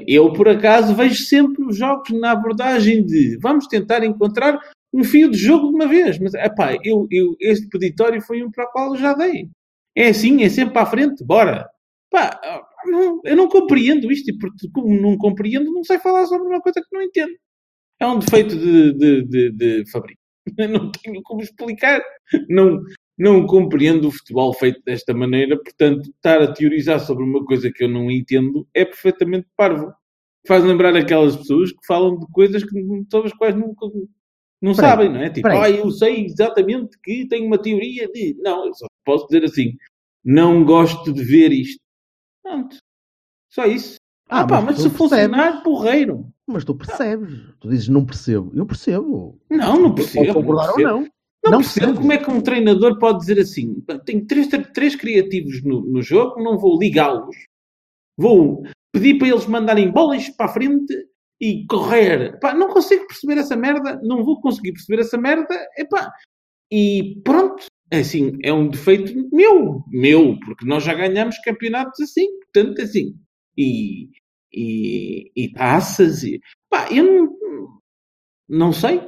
[0.07, 4.59] eu, por acaso, vejo sempre os jogos na abordagem de vamos tentar encontrar
[4.93, 6.19] um fio de jogo de uma vez.
[6.19, 9.49] Mas, epá, eu, eu, este peditório foi um para o qual eu já dei.
[9.97, 11.69] É assim, é sempre para a frente, bora.
[12.11, 12.41] Pá,
[13.25, 16.81] eu não compreendo isto, e porque como não compreendo, não sei falar sobre uma coisa
[16.81, 17.33] que não entendo.
[18.01, 20.19] É um defeito de, de, de, de Fabrício.
[20.57, 22.01] Eu não tenho como explicar.
[22.49, 22.81] Não,
[23.19, 27.85] não compreendo o futebol feito desta maneira, portanto, estar a teorizar sobre uma coisa que
[27.85, 29.93] eu não entendo é perfeitamente parvo.
[30.47, 32.71] Faz lembrar aquelas pessoas que falam de coisas que,
[33.11, 33.87] sobre as quais nunca
[34.63, 35.31] não Peraí, sabem, não é?
[35.31, 35.61] Tipo, peraí.
[35.61, 38.35] ah, eu sei exatamente que tenho uma teoria de.
[38.43, 39.73] Não, eu só posso dizer assim:
[40.25, 41.81] não gosto de ver isto.
[42.43, 42.77] Pronto.
[43.51, 43.97] Só isso.
[44.29, 46.27] Ah, Ah, pá, mas mas, se funcionar, porreiro.
[46.47, 47.31] Mas tu percebes.
[47.61, 48.51] Tu dizes não percebo.
[48.55, 49.39] Eu percebo.
[49.51, 50.27] Não, não percebo.
[50.27, 51.09] Pode concordar ou não.
[51.51, 54.97] Não, Não percebo como é que um treinador pode dizer assim: "Pá, tenho três, três
[54.97, 57.37] criativos no, no jogo, não vou ligá-los,
[58.17, 60.95] vou pedir para eles mandarem bolas para a frente
[61.41, 62.39] e correr.
[62.41, 66.13] Pá, não consigo perceber essa merda, não vou conseguir perceber essa merda, epá.
[66.71, 72.27] E pronto, é assim, é um defeito meu, meu, porque nós já ganhamos campeonatos assim,
[72.41, 73.15] portanto, assim.
[73.57, 74.11] E,
[74.53, 77.81] e, e taças, e pá, eu não,
[78.49, 79.01] não sei.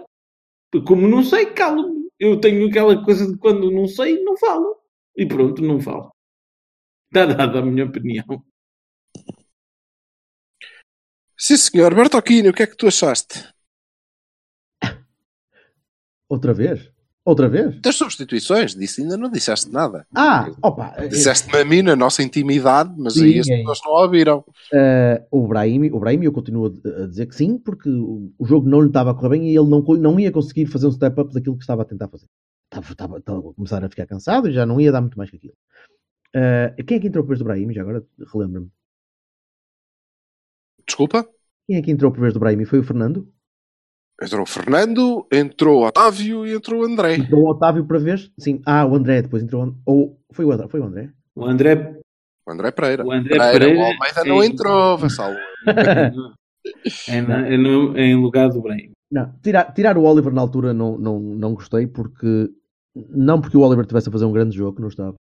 [0.86, 1.99] Como não sei, calo-me.
[2.20, 4.76] Eu tenho aquela coisa de quando não sei, não falo.
[5.16, 6.14] E pronto, não falo.
[7.06, 8.44] Está dada a minha opinião.
[11.38, 11.94] Sim, senhor.
[11.94, 13.48] Bertocchini, o que é que tu achaste?
[16.28, 16.92] Outra vez?
[17.30, 17.80] Outra vez?
[17.80, 18.74] Das substituições?
[18.74, 20.04] Disse, ainda não disseste nada.
[20.12, 20.96] Ah, opa.
[21.08, 24.44] Disseste-me a mim, na nossa intimidade, mas Sim, aí as é pessoas não ouviram.
[24.74, 28.80] Eh, o Brahim, o Brahim, eu continuo a dizer que sim, porque o jogo não
[28.80, 31.56] lhe estava a correr bem e ele não, não ia conseguir fazer um step-up daquilo
[31.56, 32.26] que estava a tentar fazer.
[32.64, 35.30] Estava, estava, estava a começar a ficar cansado e já não ia dar muito mais
[35.30, 35.54] que aquilo.
[36.34, 37.72] Eh, quem é que entrou por vez do Brahim?
[37.72, 38.68] Já agora relembra-me.
[40.84, 41.28] Desculpa?
[41.68, 42.64] Quem é que entrou por vez do Brahim?
[42.64, 43.32] Foi o Fernando?
[44.22, 47.16] Entrou o Fernando, entrou o Otávio e entrou o André.
[47.16, 48.30] Entrou o Otávio para vez?
[48.38, 48.60] Sim.
[48.66, 49.74] Ah, o André depois entrou.
[49.86, 50.68] Ou foi o André?
[50.68, 51.10] Foi o André?
[51.34, 51.98] O André,
[52.46, 53.04] O André Pereira.
[53.06, 55.32] o André Pereira, Pereira o Almeida não é- entrou, Vassal.
[57.08, 58.90] é, na- é no- é em lugar do Brahim.
[59.10, 62.50] Não, tirar, tirar o Oliver na altura não, não, não gostei porque
[63.08, 65.14] não porque o Oliver estivesse a fazer um grande jogo, que não estava,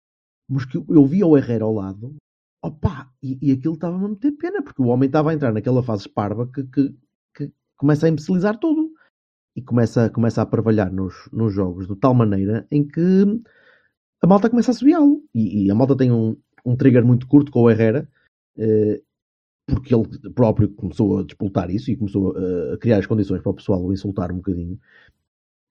[0.51, 2.15] mas que eu via o Herrera ao lado,
[2.63, 5.83] opa, e, e aquilo estava-me a meter pena, porque o homem estava a entrar naquela
[5.83, 6.95] fase esparva que, que,
[7.37, 8.88] que começa a imbecilizar tudo
[9.59, 13.25] e começa, começa a parvalhar nos, nos jogos de tal maneira em que
[14.23, 17.51] a malta começa a subiá-lo e, e a malta tem um, um trigger muito curto
[17.51, 18.09] com o Herrera.
[18.57, 19.03] eh,
[19.67, 23.51] porque ele próprio começou a disputar isso e começou a, a criar as condições para
[23.51, 24.81] o pessoal o insultar um bocadinho,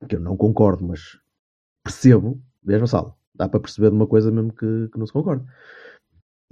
[0.07, 1.19] que eu não concordo, mas
[1.83, 5.43] percebo, veja sala, dá para perceber de uma coisa mesmo que, que não se concorda.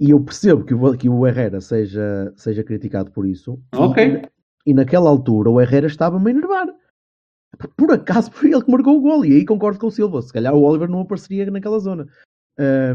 [0.00, 3.62] E eu percebo que o, que o Herrera seja, seja criticado por isso.
[3.72, 4.04] Ok.
[4.66, 6.66] E, e naquela altura o Herrera estava-me a enervar.
[7.76, 9.24] Por acaso foi ele que marcou o gol.
[9.24, 10.22] E aí concordo com o Silva.
[10.22, 12.06] Se calhar o Oliver não apareceria naquela zona.
[12.58, 12.94] Ah,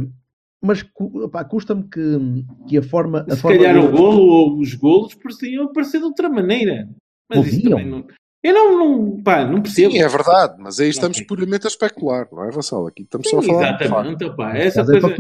[0.64, 2.02] mas cu- pá, custa-me que,
[2.68, 3.26] que a forma.
[3.30, 6.88] A Se forma calhar dele- o golo ou os golos pareciam aparecer de outra maneira.
[7.30, 8.06] Mas isso também não.
[8.44, 9.92] Eu não, não, pá, não percebo.
[9.92, 12.88] Sim, é verdade, mas aí estamos puramente a especular, não é, Vassal?
[12.88, 15.16] Aqui estamos só a Sim, falar de exatamente, opá, essa é coisa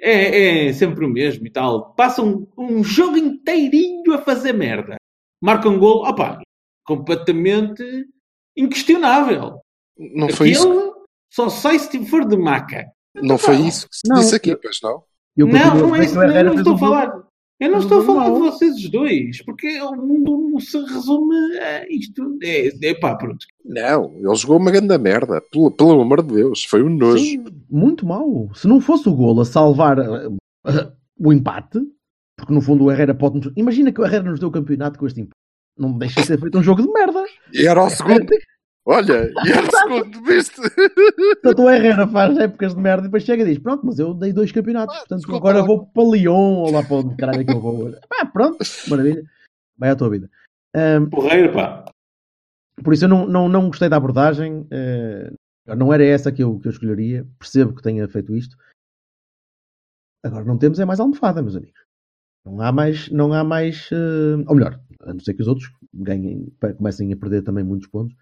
[0.00, 1.94] é, é sempre o mesmo e tal.
[1.94, 4.96] Passam um, jogo inteirinho a fazer merda.
[5.40, 6.40] Marcam um golo, opá,
[6.84, 7.84] completamente
[8.58, 9.60] inquestionável.
[9.96, 10.94] Não foi isso,
[11.30, 12.86] só sai se for de maca.
[13.14, 15.02] não foi isso que se Não, disse aqui, pois não?
[15.36, 17.28] Eu não, não é isso, eu não estou a falar.
[17.60, 21.34] Eu não estou a falar de vocês os dois, porque o mundo não se resume
[21.58, 22.38] a isto.
[22.40, 23.44] É, é pá, pronto.
[23.64, 27.18] Não, ele jogou uma grande merda, pelo, pelo amor de Deus, foi um nojo.
[27.18, 28.48] Sim, muito mau.
[28.54, 30.28] Se não fosse o golo a salvar eh,
[30.68, 31.80] eh, o empate,
[32.36, 33.52] porque no fundo o Herrera pode.
[33.56, 35.38] Imagina que o Herrera nos deu o campeonato com este empate.
[35.76, 37.24] Não deixa de ser feito um jogo de merda.
[37.52, 38.24] E era o segundo,
[38.88, 40.60] olha, e era o segundo, viste?
[40.60, 44.14] Portanto, o Herrera faz épocas de merda e depois chega e diz: Pronto, mas eu
[44.14, 47.40] dei dois campeonatos, Ah, portanto desculpa agora vou para Lyon ou lá para onde caralho
[47.40, 47.92] é que eu vou.
[48.08, 49.22] Pá, pronto, maravilha.
[49.76, 50.30] Vai à tua vida.
[50.74, 51.84] Ahm, Porreiro, pá.
[52.82, 54.66] por isso eu não, não, não gostei da abordagem.
[54.70, 55.30] eh,
[55.76, 57.26] não era essa que eu, que eu escolheria.
[57.38, 58.56] Percebo que tenha feito isto.
[60.24, 61.80] Agora não temos é mais almofada, meus amigos.
[62.44, 65.70] Não há mais, não há mais, eh, ou melhor, a não ser que os outros
[65.94, 68.16] ganhem, comecem a perder também muitos pontos.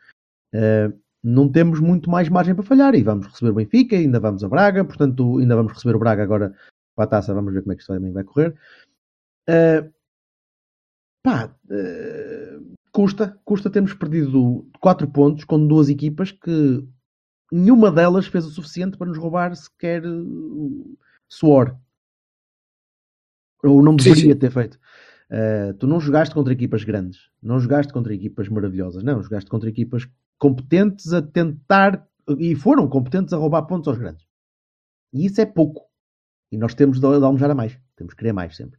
[0.57, 4.45] Uh, não temos muito mais margem para falhar e vamos receber o Benfica, ainda vamos
[4.45, 6.55] a Braga, portanto, ainda vamos receber o Braga agora
[6.95, 8.55] para a taça, vamos ver como é que isto também vai correr.
[9.49, 9.92] Uh,
[11.23, 16.87] pá, uh, custa, custa termos perdido 4 pontos com duas equipas que
[17.53, 20.03] nenhuma delas fez o suficiente para nos roubar sequer
[21.29, 21.77] suor.
[23.64, 24.38] Ou não deveria sim, sim.
[24.38, 24.79] ter feito.
[25.29, 29.69] Uh, tu não jogaste contra equipas grandes, não jogaste contra equipas maravilhosas, não, jogaste contra
[29.69, 32.07] equipas competentes a tentar
[32.38, 34.27] e foram competentes a roubar pontos aos grandes.
[35.12, 35.87] E isso é pouco.
[36.51, 38.79] E nós temos de, de almejar a mais, temos que querer mais sempre.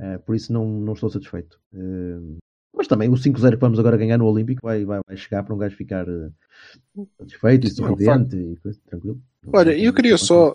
[0.00, 1.60] Uh, por isso não, não estou satisfeito.
[1.72, 2.38] Uh,
[2.74, 5.54] mas também o 5-0 que vamos agora ganhar no Olímpico vai, vai, vai chegar para
[5.54, 6.06] um gajo ficar
[7.18, 9.20] satisfeito e sorridente e coisa, tranquilo.
[9.52, 10.54] Olha, eu queria só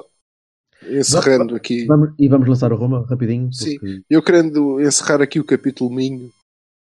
[0.84, 1.86] encerrando aqui.
[1.86, 3.54] Vamos, e vamos lançar o Roma rapidinho.
[3.54, 3.78] Sim,
[4.10, 6.32] eu querendo encerrar aqui o capítulo Minho,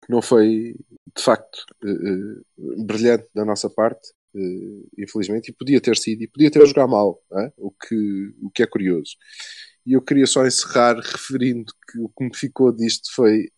[0.08, 0.74] não foi
[1.16, 6.28] de facto uh, uh, brilhante da nossa parte, uh, infelizmente, e podia ter sido, e
[6.28, 7.52] podia ter jogado mal, é?
[7.56, 9.16] o, que, o que é curioso.
[9.84, 13.48] E eu queria só encerrar referindo que o que me ficou disto foi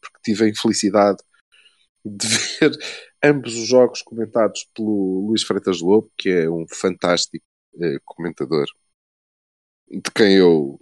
[0.00, 1.18] porque tive a infelicidade
[2.04, 2.26] de
[2.60, 2.78] ver
[3.22, 7.44] ambos os jogos comentados pelo Luís Freitas Lobo, que é um fantástico
[8.06, 8.66] comentador
[9.90, 10.80] de quem eu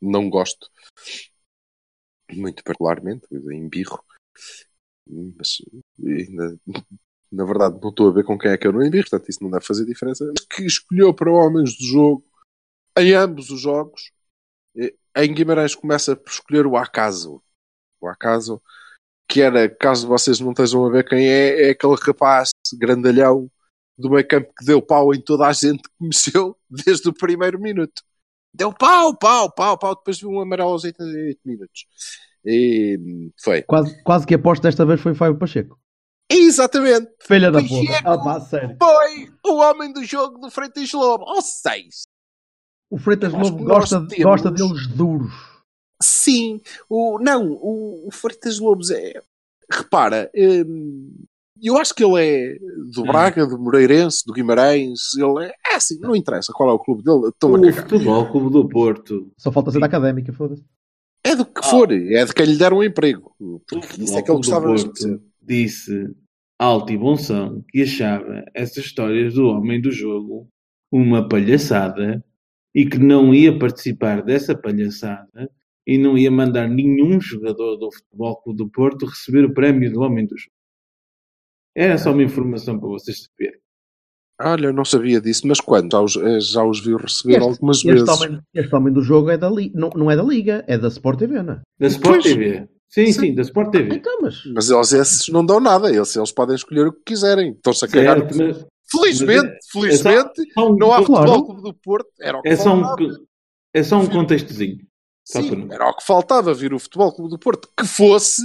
[0.00, 0.68] não gosto
[2.32, 4.02] muito particularmente, em birro,
[5.06, 5.58] mas
[5.98, 6.58] ainda,
[7.30, 9.42] na verdade não estou a ver com quem é que eu não embirro, portanto isso
[9.42, 12.24] não deve fazer diferença, mas que escolheu para homens do jogo
[12.98, 14.10] em ambos os jogos,
[15.16, 17.42] em Guimarães começa por escolher o acaso,
[18.00, 18.60] o acaso
[19.28, 23.50] que era, caso vocês não estejam a ver quem é, é aquele rapaz grandalhão
[23.98, 27.58] do meio campo que deu pau em toda a gente que mexeu desde o primeiro
[27.58, 28.02] minuto.
[28.54, 29.94] Deu pau, pau, pau, pau.
[29.94, 31.86] Depois viu um amarelo aos 88 minutos.
[32.46, 33.62] E foi.
[33.62, 35.78] Quase, quase que aposto desta vez foi Fábio Pacheco.
[36.30, 37.08] Exatamente.
[37.20, 38.00] Filha da porra.
[38.04, 38.76] Ah, pá, sério.
[38.78, 41.24] Foi o homem do jogo do Freitas Lobo.
[41.24, 42.02] Ou seis.
[42.90, 44.24] O Freitas Lobo gosta, temos...
[44.24, 45.32] gosta deles duros.
[46.00, 46.60] Sim.
[46.88, 49.20] O, não, o, o Freitas Lobos é.
[49.70, 51.24] Repara, hum,
[51.60, 52.58] eu acho que ele é
[52.92, 53.06] do hum.
[53.06, 55.14] Braga, do Moreirense, do Guimarães.
[55.16, 57.30] Ele é, é assim, não interessa qual é o clube dele.
[57.42, 59.32] O futebol, clube do Porto.
[59.36, 60.64] Só falta ser da académica, foda-se.
[61.26, 61.62] É do que ah.
[61.62, 63.34] for, é de quem lhe der um emprego.
[63.68, 65.20] Porque isso é que ele gostava de dizer.
[65.42, 66.14] Disse
[66.58, 70.48] alto e bom som que achava essas histórias do homem do jogo
[70.90, 72.24] uma palhaçada
[72.74, 75.50] e que não ia participar dessa palhaçada
[75.86, 80.00] e não ia mandar nenhum jogador do Futebol Clube do Porto receber o prémio do
[80.00, 80.54] homem do jogo.
[81.74, 83.60] Era só uma informação para vocês saberem.
[84.40, 85.92] Olha, não sabia disso, mas quando?
[85.92, 88.08] Já os, eh, já os viu receber este, algumas este vezes.
[88.08, 90.88] Homem, este homem do jogo é da Liga, não, não é da Liga, é da
[90.88, 91.60] Sport TV, não é?
[91.78, 92.24] Da Sport pois.
[92.24, 92.68] TV.
[92.88, 93.96] Sim, sim, sim, da Sport TV.
[93.96, 94.42] Então, mas...
[94.54, 97.52] mas eles esses não dão nada, eles, eles podem escolher o que quiserem.
[97.52, 98.18] Estão-se a cagar.
[98.18, 98.66] Mas...
[98.88, 101.26] Felizmente, mas é, felizmente, é só, não há claro.
[101.26, 102.08] futebol clube do Porto.
[102.20, 102.84] Era o que é, só um,
[103.74, 104.78] é só um contextozinho.
[105.24, 108.40] Sim, era o que faltava vir o Futebol Clube do Porto que fosse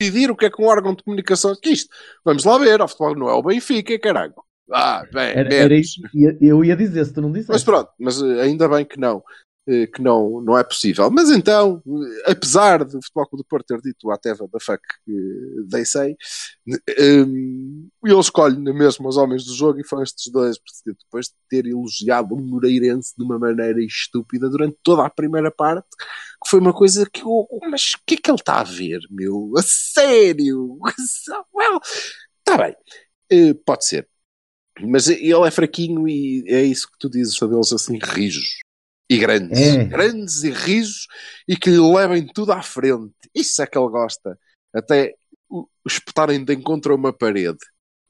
[0.00, 1.94] decidir o que é que um órgão de comunicação que isto.
[2.24, 4.32] Vamos lá ver, o futebol não é o Benfica, caralho.
[4.72, 6.00] Ah, bem, era, era isso,
[6.40, 7.52] eu ia dizer se tu não disseste.
[7.52, 9.22] Mas pronto, mas eh, ainda bem que não,
[9.68, 11.08] eh, que não, não é possível.
[11.08, 14.82] Mas então, eh, apesar do Futebol Clube do Porto ter dito Teva da fuck
[15.70, 16.16] they say,
[16.98, 21.66] um, ele escolhe mesmo os homens do jogo e foram estes dois, depois de ter
[21.66, 25.88] elogiado o Moreirense de uma maneira estúpida durante toda a primeira parte,
[26.42, 28.98] que foi uma coisa que eu, mas o que é que ele está a ver,
[29.10, 29.52] meu?
[29.56, 30.76] A sério?
[31.54, 31.80] Well,
[32.38, 32.76] está bem,
[33.32, 34.08] uh, pode ser.
[34.80, 38.58] Mas ele é fraquinho e é isso que tu dizes deles assim, rijos.
[39.08, 39.58] E grandes.
[39.58, 39.84] É.
[39.84, 41.06] Grandes e rijos
[41.48, 43.14] e que lhe levem tudo à frente.
[43.34, 44.38] Isso é que ele gosta.
[44.74, 45.14] Até
[45.86, 47.58] espetarem de encontro a uma parede.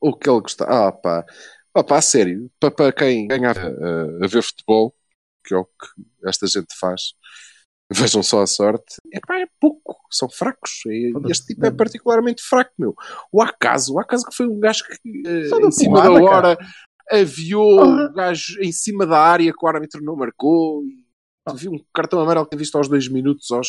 [0.01, 0.65] O que ele gosta.
[0.65, 1.25] Ah, pá.
[1.75, 2.51] Ah, pá, sério.
[2.59, 4.95] Para, para quem ganha a, a ver futebol,
[5.45, 7.13] que é o que esta gente faz,
[7.93, 8.97] Vejam só a sorte.
[9.13, 10.83] É, pá, é pouco, são fracos.
[10.87, 12.95] E este tipo é particularmente fraco, meu.
[13.33, 16.71] O acaso, o acaso que foi um gajo que uh, em cima da hora cara.
[17.13, 20.83] aviou o gajo em cima da área que o árbitro não marcou.
[20.85, 21.07] E
[21.55, 23.69] vi um cartão amarelo que tinha visto aos 2 minutos, aos,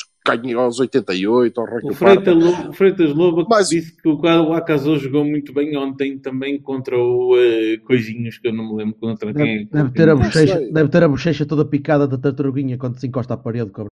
[0.57, 5.53] aos 88, aos o Freitas Lobo, Freitas Lobo Mas, disse que o Acaso jogou muito
[5.53, 9.67] bem ontem também contra o uh, Coisinhos, que eu não me lembro contra deve, quem.
[9.67, 13.35] Deve ter, a bochecha, deve ter a bochecha toda picada da tartaruguinha quando se encosta
[13.35, 13.69] à parede.
[13.69, 13.91] Cobra.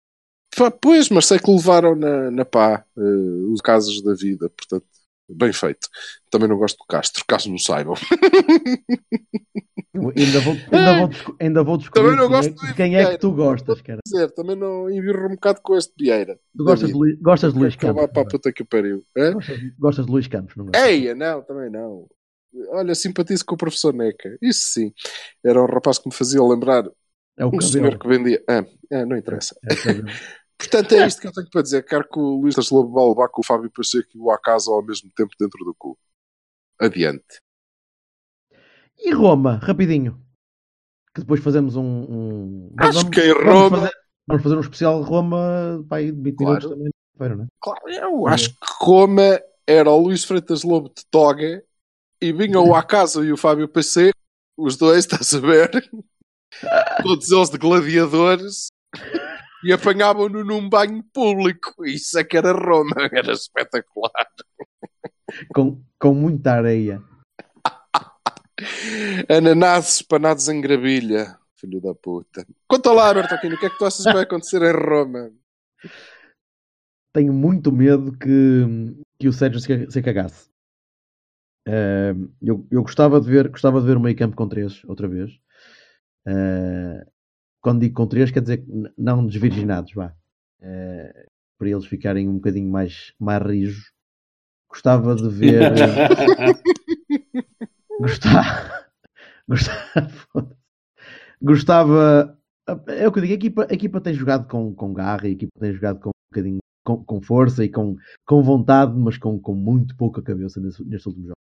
[0.82, 4.86] Pois, mas sei que levaram na, na pá uh, os casos da vida, portanto,
[5.30, 5.88] bem feito.
[6.30, 7.96] Também não gosto do Castro, caso não saibam.
[10.16, 13.18] ainda, vou, ainda, vou, ainda vou descobrir também não gosto quem, é, quem é que
[13.18, 14.00] tu gostas, cara.
[14.06, 16.40] Dizer, também não embirro um bocado com este Vieira.
[16.56, 18.08] Tu gostas de, gostas de Luís Campos?
[18.12, 19.04] Para a puta que pariu.
[19.16, 20.84] Gostas, gostas, de Luís Campos, não gostas?
[20.84, 22.08] Eia, não, também não.
[22.72, 24.38] olha, simpatizo com o professor Neca.
[24.42, 24.94] Isso sim.
[25.44, 26.86] Era um rapaz que me fazia lembrar
[27.38, 27.72] É o um cabelo.
[27.72, 28.44] senhor que vendia.
[28.50, 29.56] Ah, ah, não interessa.
[29.70, 30.08] É o cabelo.
[30.58, 31.84] Portanto, é isto que eu tenho para dizer.
[31.84, 34.72] Quero que o Luís das Lobo vá levar com o Fábio Pacheco e o Acaso
[34.72, 35.98] ao mesmo tempo dentro do cu.
[36.80, 37.40] Adiante.
[38.98, 40.20] E Roma, rapidinho.
[41.14, 41.84] Que depois fazemos um.
[41.84, 42.74] um...
[42.80, 43.92] Acho que em vamos Roma- Fazer,
[44.28, 46.70] vamos fazer um especial Roma para aí de 20 Claro.
[46.70, 46.90] também.
[47.20, 47.48] Não é?
[47.62, 51.64] Claro, eu acho que Roma era o Luís Freitas Lobo de Toga
[52.22, 54.18] e vinha o Acaso e o Fábio Pacheco,
[54.58, 55.70] os dois, estás a ver?
[57.04, 58.68] Todos eles de gladiadores
[59.64, 61.86] e apanhavam-no num banho público.
[61.86, 64.28] Isso é que era Roma, era espetacular.
[65.54, 67.02] com, com muita areia.
[69.30, 72.46] Ananases panados em gravilha, filho da puta.
[72.68, 75.32] Conta lá, Bertolini, o que é que tu achas que vai acontecer em Roma?
[77.14, 78.66] Tenho muito medo que,
[79.20, 80.50] que o Sérgio se, se cagasse.
[81.68, 85.08] Eh, eu, eu gostava de ver gostava de ver o meio campo com três outra
[85.08, 85.32] vez.
[86.28, 87.06] Eh,
[87.64, 88.66] quando digo com três, quer dizer
[88.98, 90.14] não desvirginados, vá.
[90.62, 93.94] Eh, para eles ficarem um bocadinho mais, mais rijos.
[94.70, 95.72] Gostava de ver.
[98.02, 98.86] gostava,
[99.48, 100.28] gostava,
[101.42, 102.38] gostava.
[102.88, 105.30] É o que eu digo, a equipa, a equipa tem jogado com, com garra, a
[105.30, 107.96] equipa tem jogado com um bocadinho com, com força e com,
[108.26, 111.44] com vontade, mas com, com muito pouca cabeça nestes últimos jogos.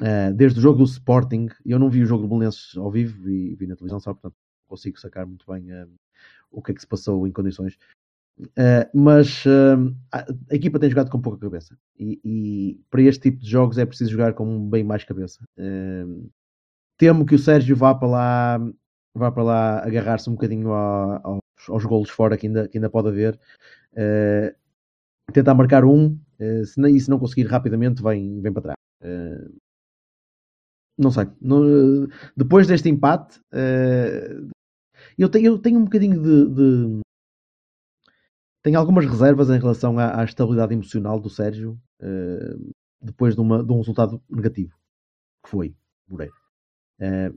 [0.00, 3.20] Eh, desde o jogo do Sporting, eu não vi o jogo do Belenenses ao vivo,
[3.20, 5.86] vi, vi na televisão só, portanto consigo sacar muito bem eh,
[6.50, 7.78] o que é que se passou em condições.
[8.56, 9.76] Eh, mas eh,
[10.12, 13.86] a, equipa tem jogado com pouca cabeça e, e para este tipo de jogos é
[13.86, 15.44] preciso jogar com bem mais cabeça.
[15.56, 16.04] Eh,
[16.98, 18.58] temo que o Sérgio vá para lá,
[19.14, 23.08] vá para lá agarrar-se um bocadinho aos, aos golos fora que ainda, que ainda pode
[23.08, 23.38] haver.
[23.96, 24.54] Eh,
[25.32, 28.78] tentar marcar um, eh, se não, e se não conseguir rapidamente, vem, vem para trás.
[30.96, 31.26] Não sei.
[31.40, 34.36] Não- depois deste empate, eh,
[35.18, 37.00] eu, tenho, eu tenho um bocadinho de, de-
[38.62, 42.56] Tenho algumas reservas em relação à, à estabilidade emocional do Sérgio eh,
[43.00, 44.74] depois de, uma- de um resultado negativo,
[45.44, 45.76] que foi
[46.08, 46.32] Moreira.
[46.98, 47.30] Eh,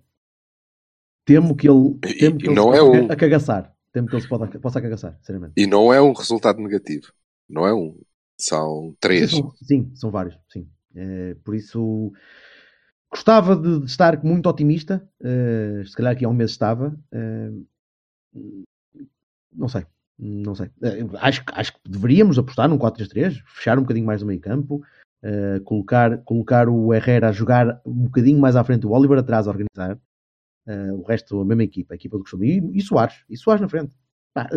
[1.26, 3.74] temo que ele, temo que ele não se é um- acagaçar.
[3.92, 5.54] Temo que ele se possa, possa acagaçar, sinceramente.
[5.58, 7.12] E não é um resultado negativo.
[7.50, 8.00] Não é um.
[8.40, 9.32] São três.
[9.32, 10.70] Sim, são, sim, são vários, sim.
[10.96, 12.14] Eh, por isso
[13.12, 15.08] gostava de, de estar muito otimista.
[15.22, 16.98] eh, se calhar aqui há um mês estava.
[17.12, 17.52] eh,
[19.54, 19.86] não sei,
[20.18, 20.70] não sei.
[20.84, 24.82] Eh, acho, acho que deveríamos apostar num 4-3-3, fechar um bocadinho mais o meio campo,
[25.66, 29.52] colocar, colocar o Herrera a jogar um bocadinho mais à frente, o Oliver atrás a
[29.52, 30.00] organizar.
[30.94, 32.60] o resto, a mesma equipa, a equipa do costume.
[32.74, 33.92] E, e Soares, e Soares na frente.
[34.34, 34.50] Pá,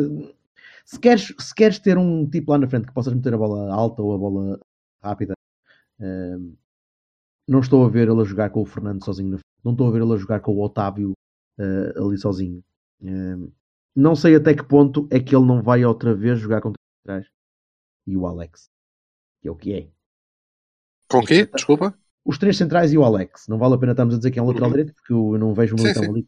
[0.84, 3.72] se queres, se queres ter um tipo lá na frente que possas meter a bola
[3.72, 4.60] alta ou a bola
[5.02, 5.34] rápida,
[7.48, 9.38] não estou a ver ele a jogar com o Fernando sozinho.
[9.64, 11.12] Não estou a ver ele a jogar com o Otávio
[11.58, 12.62] eh, ali sozinho.
[13.02, 13.48] Ehm,
[13.94, 17.26] não sei até que ponto é que ele não vai outra vez jogar contra trás
[18.06, 18.70] e o Alex,
[19.40, 19.88] que é o que é.
[21.08, 21.46] Com quê?
[21.46, 21.94] Desculpa?
[22.24, 23.48] Os três centrais e o Alex.
[23.48, 24.76] Não vale a pena estarmos a dizer que é um lateral Uhum.
[24.76, 26.10] direito, porque eu não vejo o Militão sim.
[26.10, 26.26] ali.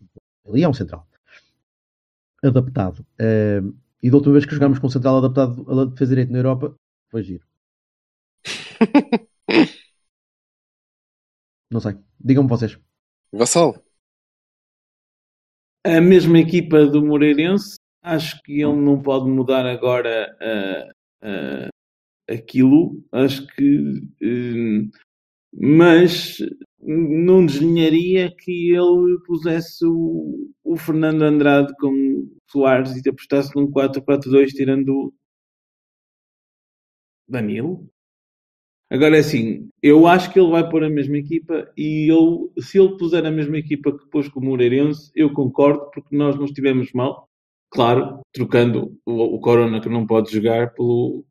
[0.49, 1.07] Ali é um central.
[2.43, 3.07] Adaptado.
[3.19, 3.73] Ehm,
[4.03, 6.75] e da última vez que jogámos com um central adaptado a defesa direito na Europa,
[7.09, 7.47] foi giro.
[11.73, 11.97] Não sei.
[12.21, 12.79] Digam-me vocês.
[13.33, 13.83] Vassal.
[15.85, 21.69] a mesma equipa do Moreirense, acho que ele não pode mudar agora ah, ah,
[22.29, 23.03] aquilo.
[23.11, 24.03] Acho que.
[24.23, 24.91] hum,
[25.55, 26.39] mas
[26.81, 33.71] não desdenharia que ele pusesse o, o Fernando Andrade com o Soares e apostasse num
[33.71, 35.15] 4-4-2 tirando o
[37.29, 37.92] Danilo.
[38.93, 42.79] Agora é assim, eu acho que ele vai pôr a mesma equipa e eu, se
[42.79, 46.45] ele puser a mesma equipa que pôs com o Moreirense, eu concordo porque nós não
[46.45, 47.27] estivemos mal.
[47.71, 51.25] Claro, trocando o, o Corona que não pode jogar pelo,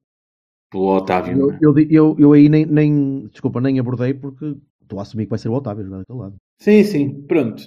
[0.71, 1.37] pelo Otávio.
[1.37, 1.59] Eu, é?
[1.61, 3.27] eu, eu, eu aí nem, nem.
[3.27, 6.35] Desculpa, nem abordei porque estou a assumir que vai ser o Otávio jogar daquele lado.
[6.59, 7.65] Sim, sim, pronto.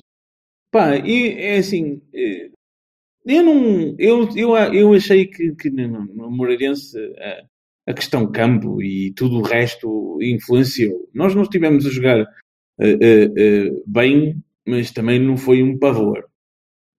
[0.73, 2.51] Pá, e é assim, eh,
[3.25, 7.45] eu não, eu, eu, eu achei que, que no, no Moreirense a,
[7.87, 11.09] a questão campo e tudo o resto influenciou.
[11.15, 12.21] Nós não estivemos a jogar
[12.81, 16.25] eh, eh, eh, bem, mas também não foi um pavor.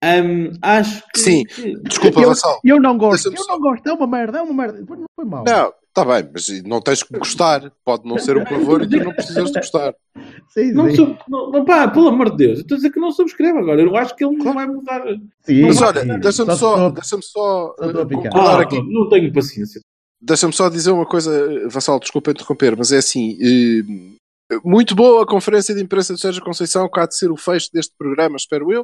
[0.04, 1.20] Ahm, acho que.
[1.20, 1.44] Sim.
[1.84, 2.60] Desculpa, eu, Vassal.
[2.64, 4.80] eu não gosto, eu só- não gosto, é uma merda, é uma merda.
[4.80, 5.44] Depois Não foi mal.
[5.44, 7.72] Não, está bem, mas não tens que gostar.
[7.84, 9.96] Pode não ser um pavor e tu não precisas de gostar.
[10.50, 11.18] Sim, Não sim.
[11.28, 13.82] não, não, pá, pelo amor de Deus, eu estou a dizer que não subscreve agora.
[13.82, 15.02] Eu acho que ele não vai mudar.
[15.42, 18.08] Sim, Mas olha, deixa-me só, deixa só só picar.
[18.32, 18.82] concordar Ah, aqui.
[18.94, 19.82] não tenho paciência.
[20.28, 25.28] Deixa-me só dizer uma coisa, Vassal, desculpa interromper, mas é assim, eh, Muito boa a
[25.28, 28.72] conferência de imprensa do Sérgio Conceição, que há de ser o fecho deste programa, espero
[28.72, 28.82] eu.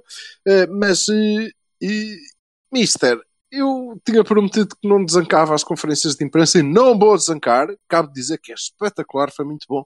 [0.48, 1.50] Uh, mas, uh,
[2.72, 3.20] Mister,
[3.52, 7.68] eu tinha prometido que não desancava as conferências de imprensa e não vou desancar.
[7.88, 9.84] Cabe dizer que é espetacular, foi muito bom.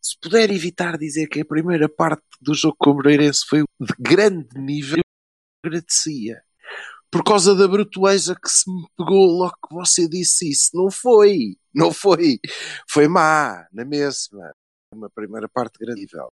[0.00, 3.94] Se puder evitar dizer que a primeira parte do jogo com o Moreirense foi de
[3.98, 6.42] grande nível, eu agradecia.
[7.12, 10.70] Por causa da brutueza que se me pegou logo que você disse isso.
[10.72, 11.58] Não foi.
[11.74, 12.40] Não foi.
[12.88, 14.54] Foi má, na mesma.
[14.94, 16.32] Uma primeira parte nível.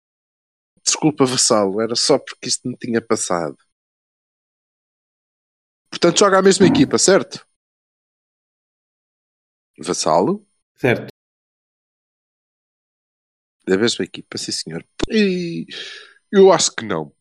[0.83, 3.55] Desculpa, vassalo, era só porque isto me tinha passado.
[5.91, 7.45] Portanto, joga a mesma equipa, certo?
[9.77, 10.45] Vassalo?
[10.75, 11.07] Certo.
[13.65, 14.85] Da mesma equipa, sim senhor.
[15.09, 15.65] E
[16.31, 17.13] eu acho que não.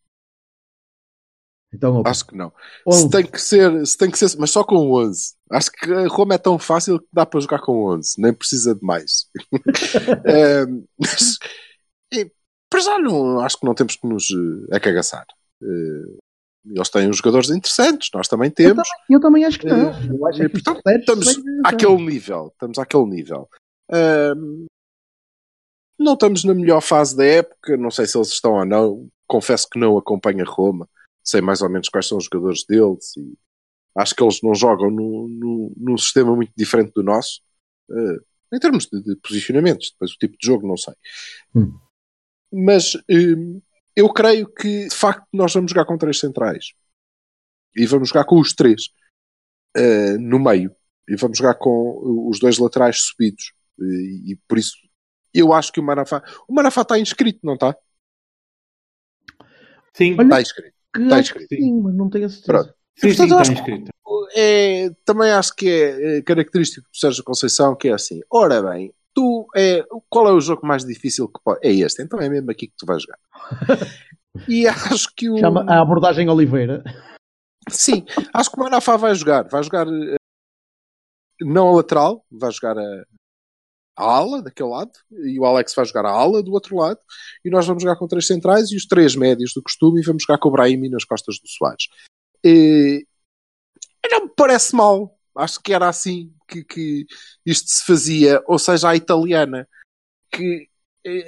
[1.73, 2.03] Então.
[2.05, 2.53] Acho que não.
[2.91, 5.35] Se tem que, ser, se tem que ser, mas só com 11.
[5.51, 8.75] Acho que a Roma é tão fácil que dá para jogar com 11, nem precisa
[8.75, 9.27] de mais.
[10.27, 10.67] é,
[10.99, 11.39] mas,
[12.13, 12.31] e,
[12.69, 14.29] para já, não, acho que não temos que nos
[14.71, 15.27] acagaçar.
[15.63, 16.19] Uh,
[16.65, 18.71] eles têm uns jogadores interessantes, nós também temos.
[18.71, 19.91] Eu também, eu também acho que não.
[19.91, 22.51] Uh, acho que portanto, estamos àquele nível.
[22.53, 23.49] Estamos àquele nível.
[23.91, 24.67] Uh,
[25.99, 29.09] não estamos na melhor fase da época, não sei se eles estão ou não.
[29.27, 30.89] Confesso que não acompanho a Roma,
[31.23, 33.37] sei mais ou menos quais são os jogadores deles e
[33.97, 37.41] acho que eles não jogam num, num sistema muito diferente do nosso.
[37.91, 38.21] Uh,
[38.55, 40.95] em termos de, de, posicionamentos, depois o tipo de jogo não sei.
[41.55, 41.79] Hum.
[42.53, 43.63] Mas uh,
[43.95, 46.73] eu creio que de facto nós vamos jogar com três centrais
[47.77, 48.89] e vamos jogar com os três
[49.77, 50.75] uh, no meio
[51.09, 54.77] e vamos jogar com os dois laterais subidos e, e por isso
[55.35, 56.23] eu acho que o Manafá.
[56.47, 57.75] O Manafá está inscrito, não está?
[59.95, 60.82] Sim, está inscrito.
[60.97, 61.55] Está inscrito.
[61.55, 62.53] Sim, mas não tenho a certeza.
[62.53, 62.75] Pronto.
[62.97, 63.91] Sim, sim, está inscrito.
[64.35, 68.21] É, também acho que é, é característico do Sérgio Conceição que é assim.
[68.31, 71.61] Ora bem, tu é, qual é o jogo mais difícil que pode.
[71.63, 73.19] É este, então é mesmo aqui que tu vais jogar.
[74.49, 75.39] e acho que o.
[75.39, 76.83] Chama a abordagem Oliveira.
[77.69, 79.49] Sim, acho que o Manafá vai jogar.
[79.49, 80.17] Vai jogar eh,
[81.41, 83.05] não a lateral, vai jogar a,
[83.97, 86.99] a ala daquele lado e o Alex vai jogar a ala do outro lado
[87.45, 90.23] e nós vamos jogar com três centrais e os três médios do costume e vamos
[90.23, 91.89] jogar com o Brahimi nas costas do Soares.
[92.45, 93.07] E,
[94.11, 95.19] não me parece mal.
[95.37, 97.07] Acho que era assim que, que
[97.47, 99.67] isto se fazia, ou seja, a italiana,
[100.31, 100.69] que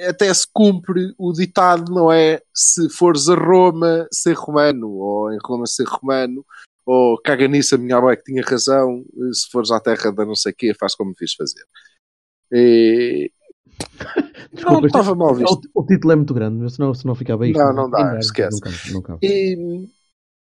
[0.09, 2.41] até se cumpre o ditado, não é?
[2.53, 6.45] Se fores a Roma, ser romano, ou em Roma, ser romano,
[6.87, 10.25] ou caga nisso, a minha avó é que tinha razão, se fores à terra da
[10.25, 11.65] não sei o quê, faz como me fiz fazer.
[12.55, 13.31] E...
[14.53, 15.69] Desculpa, não estava mal visto.
[15.75, 17.59] O, o, título é muito grande, senão, senão ficava isto.
[17.59, 18.61] Não, não dá, esquece.
[18.93, 19.89] Não cabe, não E,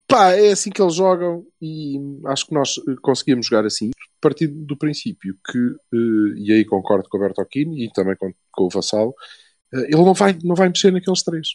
[0.08, 1.97] pá, é assim que eles jogam e
[2.28, 3.91] acho que nós conseguimos jogar assim,
[4.22, 8.64] partindo do princípio que, uh, e aí concordo com o Bertocchini e também com, com
[8.64, 11.50] o Vassal, uh, ele não vai, não vai mexer naqueles três.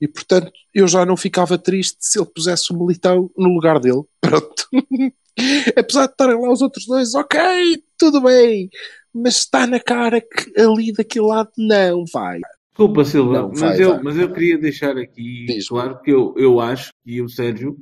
[0.00, 4.02] E portanto, eu já não ficava triste se ele pusesse o Militão no lugar dele.
[4.20, 4.68] Pronto.
[5.76, 7.38] Apesar de estarem lá os outros dois, ok,
[7.98, 8.70] tudo bem,
[9.16, 12.40] mas está na cara que ali daquele lado não vai.
[12.70, 14.02] Desculpa, Silva, não, mas, vai, eu, vai.
[14.02, 17.78] mas eu queria deixar aqui Diz claro que eu, eu acho que o Sérgio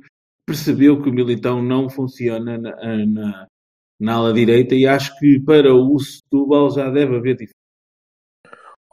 [0.47, 3.47] percebeu que o Militão não funciona na, na,
[3.99, 7.53] na ala direita e acho que para o Setúbal já deve haver diferença.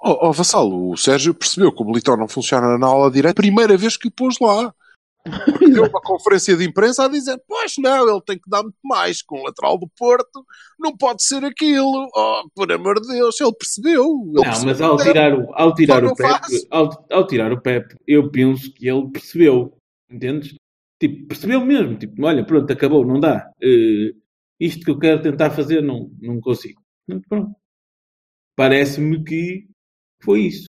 [0.04, 3.76] Oh, oh Vassalo, o Sérgio percebeu que o Militão não funciona na ala direita, primeira
[3.76, 4.74] vez que o pôs lá.
[5.72, 9.22] Deu uma conferência de imprensa a dizer: Pois não, ele tem que dar muito mais
[9.22, 10.44] com o lateral do Porto,
[10.78, 12.10] não pode ser aquilo.
[12.14, 14.02] Oh, por amor de Deus, ele percebeu.
[14.02, 17.60] Ele não, percebeu mas ao tirar, o, ao, tirar o Pepe, ao, ao, tirar o
[17.60, 19.76] Pepe, eu penso que ele percebeu,
[20.10, 20.56] entendes?
[21.00, 21.96] Tipo, percebeu mesmo.
[21.96, 23.48] Tipo, olha, pronto, acabou, não dá.
[23.62, 24.20] Uh,
[24.58, 26.80] isto que eu quero tentar fazer, não, não consigo.
[27.28, 27.54] Pronto.
[28.56, 29.66] Parece-me que
[30.22, 30.66] foi isso.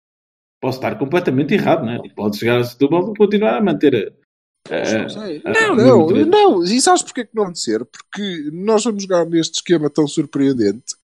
[0.62, 2.10] Posso estar completamente errado, não é?
[2.16, 4.27] Pode chegar a Setúbal e continuar a manter a
[4.70, 6.64] é, não, não, não.
[6.64, 7.86] E sabes porque é que não vai ser?
[7.86, 10.96] Porque nós vamos jogar neste esquema tão surpreendente,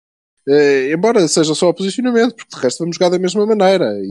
[0.48, 3.86] eh, embora seja só o posicionamento, porque de resto vamos jogar da mesma maneira.
[3.98, 4.08] E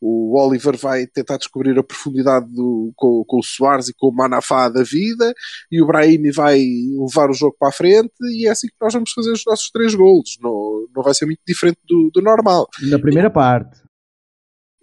[0.00, 4.14] o Oliver vai tentar descobrir a profundidade do, com, com o Soares e com o
[4.14, 5.34] Manafá da vida,
[5.70, 8.94] e o Brahimi vai levar o jogo para a frente, e é assim que nós
[8.94, 10.38] vamos fazer os nossos três golos.
[10.40, 12.66] Não, não vai ser muito diferente do, do normal.
[12.88, 13.78] Na primeira parte.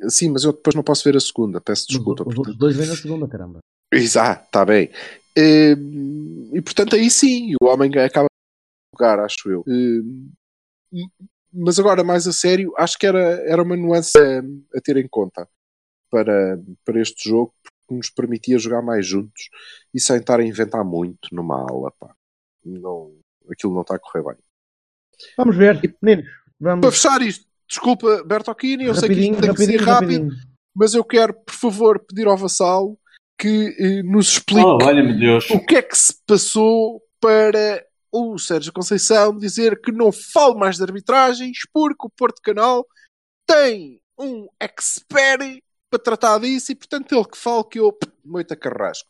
[0.08, 2.24] Sim, mas eu depois não posso ver a segunda, peço desculpa.
[2.24, 3.60] Os, os dois vêm na segunda, caramba.
[3.92, 4.92] Exato, está bem.
[5.36, 9.64] Ehm, e, portanto aí sim, o homem acaba de lugar, acho eu.
[9.68, 10.30] Ehm,
[11.54, 15.08] mas agora, mais a sério, acho que era, era uma nuance a, a, ter em
[15.08, 15.48] conta
[16.10, 19.50] para, para este jogo, porque nos permitia jogar mais juntos
[19.94, 21.92] e sem estar a inventar muito numa aula.
[22.00, 22.14] Pá.
[22.64, 23.14] Não,
[23.50, 24.38] aquilo não está a correr bem.
[25.38, 26.30] Vamos ver, meninos.
[26.60, 26.82] Vamos...
[26.82, 30.36] Para fechar isto, desculpa, Bertocchini, eu sei que isto tem que ser rápido,
[30.76, 32.98] mas eu quero, por favor, pedir ao Vassalo
[33.40, 34.78] que eh, nos explique Oh,
[35.56, 40.78] o que é que se passou para o Sérgio Conceição dizer que não fale mais
[40.78, 42.86] de arbitragens porque o Porto Canal
[43.46, 49.10] tem um expert para tratar disso e, portanto, ele que fala que eu moita carrasco.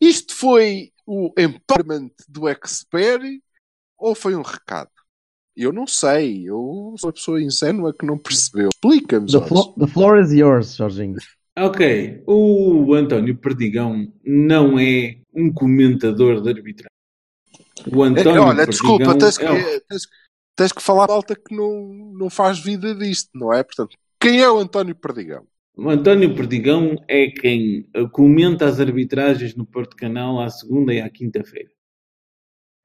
[0.00, 3.22] Isto foi o empowerment do expert
[3.98, 4.90] ou foi um recado?
[5.56, 6.48] Eu não sei.
[6.48, 8.68] Eu sou uma pessoa ingênua que não percebeu.
[8.72, 9.48] Explica-me, The, Jorge.
[9.48, 11.16] flo- the floor is yours, Jorginho.
[11.60, 16.88] Ok, o António Perdigão não é um comentador de arbitragem.
[17.92, 20.02] O António Olha, Perdigão desculpa, tens que, é tens,
[20.56, 23.62] tens que falar a alta que não, não faz vida disto, não é?
[23.62, 25.46] Portanto, quem é o António Perdigão?
[25.76, 31.08] O António Perdigão é quem comenta as arbitragens no Porto Canal à segunda e à
[31.08, 31.70] quinta-feira.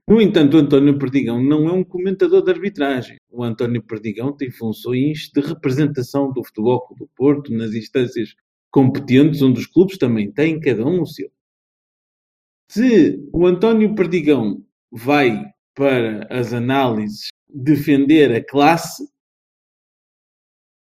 [0.08, 3.16] No entanto, o António Perdigão não é um comentador de arbitragem.
[3.30, 8.34] O António Perdigão tem funções de representação do Futebol Clube do Porto nas instâncias
[8.74, 11.30] competentes, onde os clubes também têm cada um o seu.
[12.68, 15.44] Se o António Perdigão vai
[15.76, 19.08] para as análises defender a classe,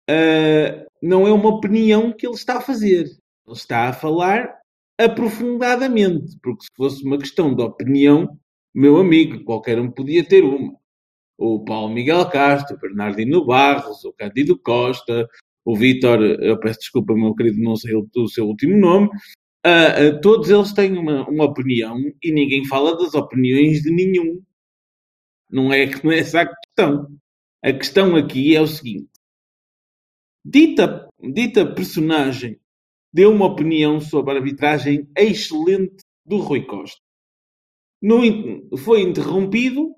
[0.08, 3.06] ah, não é uma opinião que ele está a fazer.
[3.06, 4.56] Ele está a falar
[4.96, 8.38] aprofundadamente, porque se fosse uma questão de opinião,
[8.72, 10.78] meu amigo, qualquer um podia ter uma.
[11.36, 15.28] O Paulo Miguel Castro, o Bernardino Barros, o Cândido Costa,
[15.64, 19.08] o Vítor, eu peço desculpa, meu querido, não sei o, seu último nome,
[19.64, 24.42] ah, ah, todos eles têm uma, uma opinião e ninguém fala das opiniões de nenhum.
[25.50, 27.08] Não é, não é essa a questão.
[27.62, 29.10] A questão aqui é o seguinte:
[30.44, 32.58] dita, dita personagem
[33.12, 37.00] deu uma opinião sobre a arbitragem excelente do Rui Costa.
[38.00, 38.22] No
[38.78, 39.94] foi interrompido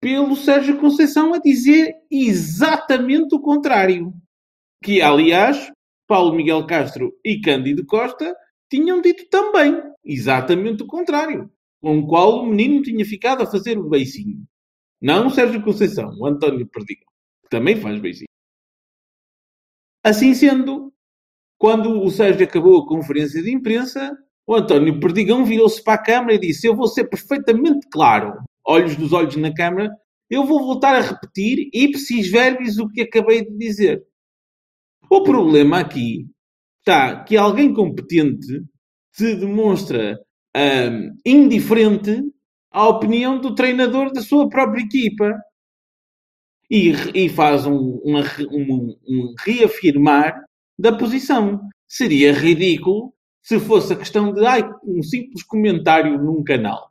[0.00, 4.12] pelo Sérgio Conceição a dizer exatamente o contrário.
[4.82, 5.70] Que, aliás,
[6.06, 8.34] Paulo Miguel Castro e Cândido Costa
[8.70, 11.50] tinham dito também exatamente o contrário.
[11.80, 14.44] Com o qual o menino tinha ficado a fazer o beicinho.
[15.00, 17.06] Não o Sérgio Conceição, o António Perdigão,
[17.42, 18.28] que também faz beicinho.
[20.02, 20.92] Assim sendo,
[21.56, 24.16] quando o Sérgio acabou a conferência de imprensa,
[24.46, 28.96] o António Perdigão virou-se para a Câmara e disse: Eu vou ser perfeitamente claro, olhos
[28.96, 29.90] nos olhos na Câmara,
[30.30, 34.04] eu vou voltar a repetir ipsis verbis o que acabei de dizer.
[35.10, 36.26] O problema aqui
[36.80, 38.64] está que alguém competente
[39.12, 40.18] se demonstra
[40.56, 42.22] hum, indiferente
[42.70, 45.34] à opinião do treinador da sua própria equipa
[46.70, 50.44] e, e faz um, um- um reafirmar
[50.78, 51.60] da posição.
[51.86, 56.90] Seria ridículo se fosse a questão de ai, um simples comentário num canal.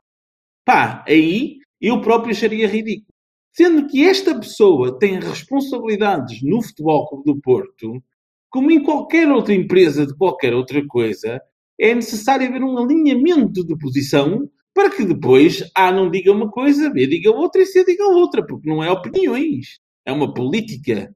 [0.64, 3.08] Pá, aí eu próprio acharia ridículo.
[3.52, 8.02] Sendo que esta pessoa tem responsabilidades no Futebol Clube do Porto,
[8.50, 11.40] como em qualquer outra empresa de qualquer outra coisa,
[11.78, 16.90] é necessário haver um alinhamento de posição para que depois A não diga uma coisa,
[16.90, 21.12] B diga outra e C diga outra, porque não é opiniões, é uma política.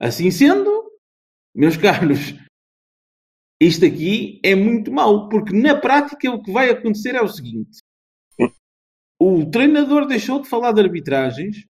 [0.00, 0.90] Assim sendo,
[1.54, 2.34] meus caros,
[3.60, 7.80] isto aqui é muito mau, porque na prática o que vai acontecer é o seguinte:
[9.18, 11.66] o treinador deixou de falar de arbitragens,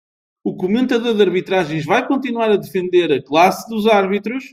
[0.44, 4.44] o comentador de arbitragens vai continuar a defender a classe dos árbitros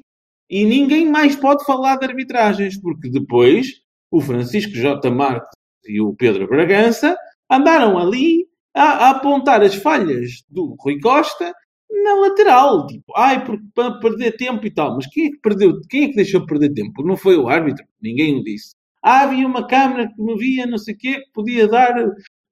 [0.51, 3.81] e ninguém mais pode falar de arbitragens, porque depois
[4.11, 5.11] o Francisco J.
[5.11, 5.51] Marques
[5.87, 7.17] e o Pedro Bragança
[7.51, 11.53] andaram ali a, a apontar as falhas do Rui Costa
[11.91, 12.87] na lateral.
[12.87, 14.97] Tipo, ai, porque para perder tempo e tal.
[14.97, 15.81] Mas quem é que perdeu?
[15.89, 17.03] Quem é que deixou perder tempo?
[17.03, 17.85] Não foi o árbitro.
[18.01, 18.75] Ninguém o disse.
[19.03, 21.95] Ah, havia uma câmara que me via, não sei o quê, que podia dar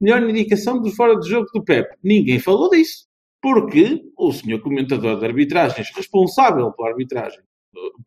[0.01, 1.89] melhor indicação do fora de jogo do Pep.
[2.03, 3.07] Ninguém falou disso.
[3.47, 7.39] Porque o senhor comentador de arbitragens, responsável pela arbitragem,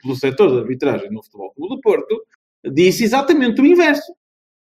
[0.02, 2.26] pelo setor de arbitragem no Futebol Clube do Porto,
[2.74, 4.14] disse exatamente o inverso.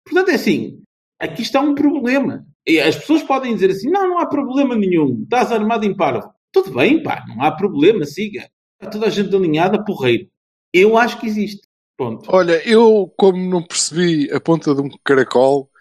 [0.06, 0.80] Portanto, é assim,
[1.18, 2.46] aqui está um problema.
[2.64, 6.32] E as pessoas podem dizer assim, não, não há problema nenhum, estás armado em parvo.
[6.52, 8.48] Tudo bem, pá, não há problema, siga.
[8.80, 10.30] Está toda a gente alinhada, porreiro.
[10.72, 11.68] Eu acho que existe.
[11.98, 12.30] Ponto.
[12.32, 15.72] Olha, eu, como não percebi a ponta de um caracol,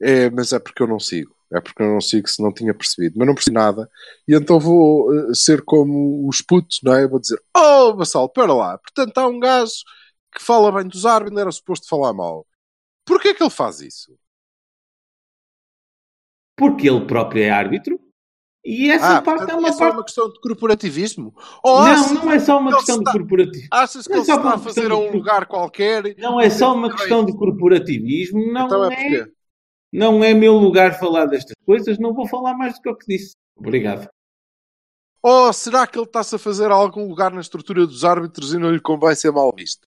[0.00, 1.36] é, mas é porque eu não sigo.
[1.54, 3.14] É porque eu não sigo se não tinha percebido.
[3.18, 3.88] Mas não percebi nada.
[4.26, 7.06] E então vou eh, ser como os putos, não é?
[7.06, 8.78] Vou dizer: Oh, Vassal, para lá.
[8.78, 9.72] Portanto, há um gajo
[10.34, 12.46] que fala bem dos árbitros, não era suposto falar mal.
[13.04, 14.16] Porquê que ele faz isso?
[16.56, 17.98] Porque ele próprio é árbitro
[18.64, 19.94] e essa ah, parte portanto, é uma é só parte.
[19.96, 21.34] uma questão de corporativismo?
[21.64, 23.66] Ou Não, não é só uma questão de está- corporativo.
[23.72, 26.14] achas que não é ele só se está a fazer a de- um lugar qualquer?
[26.18, 29.32] Não é só uma questão de corporativismo, não então é é, porquê?
[29.92, 33.06] Não é meu lugar falar destas coisas, não vou falar mais do que o que
[33.06, 33.34] disse.
[33.56, 34.08] Obrigado.
[35.22, 38.72] Ou será que ele está-se a fazer algum lugar na estrutura dos árbitros e não
[38.72, 39.86] lhe convém ser mal visto?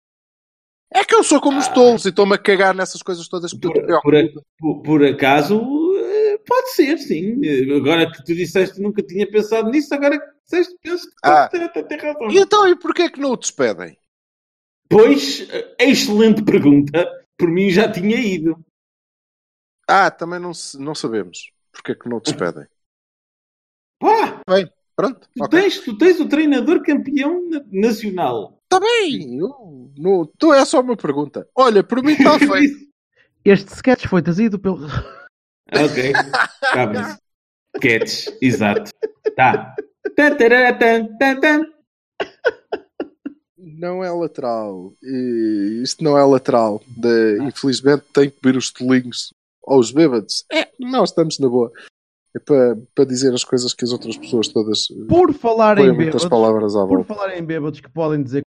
[0.91, 3.59] É que eu sou como os tolos e estou-me a cagar nessas coisas todas que
[3.59, 5.61] te Por, por, por- por acaso,
[6.03, 7.39] eh, pode ser, sim.
[7.45, 11.47] Eh, Agora que tu disseste nunca tinha pensado nisso, agora que disseste, penso que Ah.
[11.47, 12.31] ter, até ter razão.
[12.31, 13.95] E então, e porquê que não o despedem?
[14.89, 17.07] Pois, eh, excelente pergunta.
[17.37, 18.57] Por mim já tinha ido.
[19.89, 21.51] Ah, também não, não sabemos.
[21.71, 22.67] Porquê que não despedem?
[23.99, 24.41] Pá,
[24.95, 25.59] Pronto, tu, ok.
[25.61, 28.59] tens, tu tens o treinador campeão na- nacional.
[28.65, 29.39] Está bem.
[29.39, 31.47] Eu, não, então é só uma pergunta.
[31.55, 32.87] Olha, por mim está feito.
[33.45, 34.85] Este sketch foi trazido pelo.
[35.71, 36.11] ok,
[36.63, 37.01] está bem.
[37.77, 38.91] Sketch, exato.
[39.37, 39.73] Tá.
[40.17, 41.65] Tan, tan, tan.
[43.57, 44.93] Não é lateral.
[45.01, 46.81] E isto não é lateral.
[46.87, 49.33] De- infelizmente tenho que ver os tolinhos
[49.69, 50.43] aos bêbados.
[50.51, 51.71] É, nós estamos na boa.
[52.35, 55.95] É para, para dizer as coisas que as outras pessoas todas eh, Por falar em
[55.95, 58.43] bêbados, palavras à por falar em bêbados que podem dizer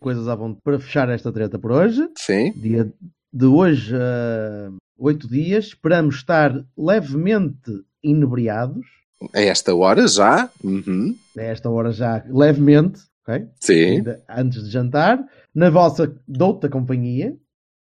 [0.00, 2.52] coisas à vontade para fechar esta treta por hoje, Sim.
[2.52, 2.92] dia
[3.32, 8.86] de hoje a oito dias, esperamos estar levemente inebriados,
[9.34, 10.48] A esta hora já.
[10.62, 11.16] Uhum.
[11.36, 13.44] a esta hora já levemente, ok?
[13.60, 13.84] Sim.
[13.96, 15.18] Ainda antes de jantar,
[15.52, 17.36] na vossa douta companhia.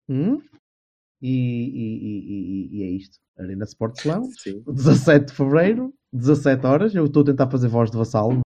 [0.09, 0.41] Hum?
[1.24, 3.17] E, e- e- e- é isto.
[3.39, 4.61] Arena Sports Lounge, Sim.
[4.67, 6.93] 17 de Fevereiro, 17 horas.
[6.93, 8.41] Eu estou a tentar fazer voz de vassalo.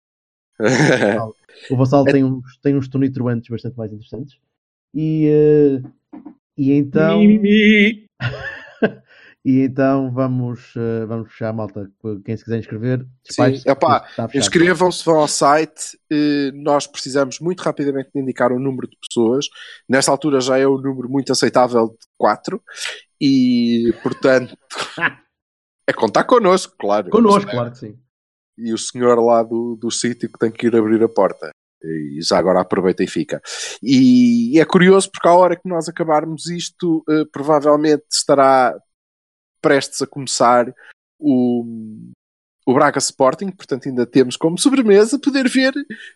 [1.71, 4.37] O vassalo É- tem uns, tem uns tonitruantes bastante mais interessantes.
[4.93, 5.81] E, eh,
[6.57, 7.19] e então.
[9.47, 11.89] E então vamos, eh, vamos fechar, malta.
[12.25, 13.07] Quem se quiser inscrever.
[14.35, 15.97] Inscrevam-se, vão ao site.
[16.11, 19.45] Eh, Nós precisamos muito rapidamente de indicar o número de pessoas.
[19.87, 22.61] Nesta altura já é um número muito aceitável de 4.
[23.21, 24.53] E, portanto,
[25.87, 27.09] é contar connosco, claro.
[27.09, 27.97] Connosco, claro que sim.
[28.57, 31.51] E o senhor lá do, do sítio que tem que ir abrir a porta.
[31.81, 33.41] E já agora aproveita e fica.
[33.81, 38.77] E é curioso porque à hora que nós acabarmos isto, eh, provavelmente estará
[39.61, 40.73] prestes a começar
[41.19, 41.63] o,
[42.65, 45.73] o Braga Sporting, portanto ainda temos como sobremesa poder ver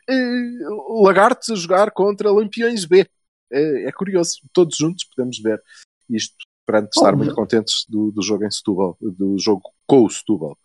[0.10, 0.58] eh,
[1.04, 3.08] Lagartos a jogar contra Lampiões B.
[3.52, 5.62] Eh, é curioso, todos juntos podemos ver
[6.10, 6.36] isto,
[6.66, 10.58] perante estar Oh, muito contentes do, do jogo em Setúbal, do jogo com o Setúbal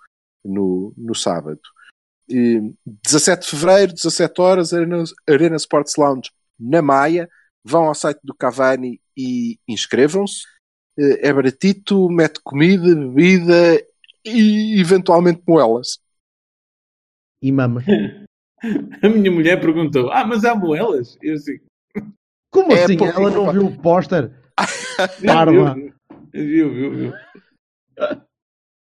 [0.45, 1.61] no, no sábado.
[2.29, 2.61] E
[3.05, 7.29] 17 de Fevereiro, 17 horas, Arena, Arena Sports Lounge na Maia.
[7.64, 10.43] Vão ao site do Cavani e inscrevam-se.
[10.99, 13.84] Eh, É baratito, mete comida, bebida
[14.24, 15.99] e eventualmente moelas.
[17.42, 17.84] E mamas.
[19.03, 21.16] A minha mulher perguntou: Ah, mas há moelas?
[21.22, 21.59] Eu assim,
[22.51, 22.97] Como É assim?
[22.97, 24.30] porque- Ela não viu o póster?
[25.20, 25.74] viu, Parva.
[26.32, 27.12] Viu, viu, viu.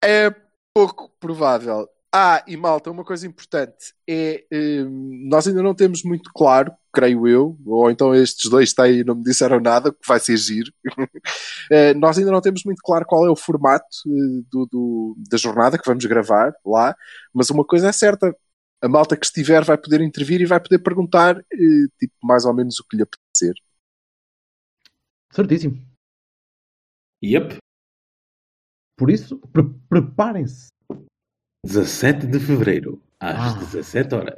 [0.03, 0.35] É
[0.75, 1.89] pouco provável.
[2.15, 7.27] Ah, e malta, uma coisa importante é hum, nós ainda não temos muito claro, creio
[7.29, 10.73] eu, ou então estes dois têm e não me disseram nada, que vai ser giro.
[11.71, 15.39] Eh, nós ainda não temos muito claro qual é o formato eh, do, do- da
[15.39, 16.95] jornada que vamos gravar lá,
[17.33, 18.37] mas uma coisa é certa:
[18.83, 22.53] a malta que estiver vai poder intervir e vai poder perguntar, eh, tipo, mais ou
[22.55, 23.55] menos o que lhe apetecer.
[25.33, 25.81] Certíssimo.
[27.23, 27.57] Yep.
[28.97, 30.69] Por isso, pre- preparem-se.
[31.65, 33.59] 17 de Fevereiro, às Ah.
[33.59, 34.35] 17 horas,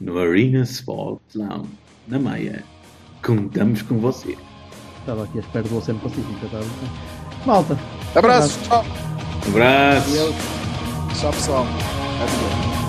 [0.00, 1.68] no Arena Sports Lounge,
[2.08, 2.64] na Maia.
[3.24, 4.36] Contamos com você.
[5.00, 6.32] Estava aqui à espera do Oceano Pacífico.
[6.40, 6.66] já estava.
[7.46, 7.78] Malta.
[8.14, 8.84] Abraço, tchau,
[9.46, 10.34] Um abraço.
[11.18, 11.66] Tchau pessoal.
[12.22, 12.79] Adeus.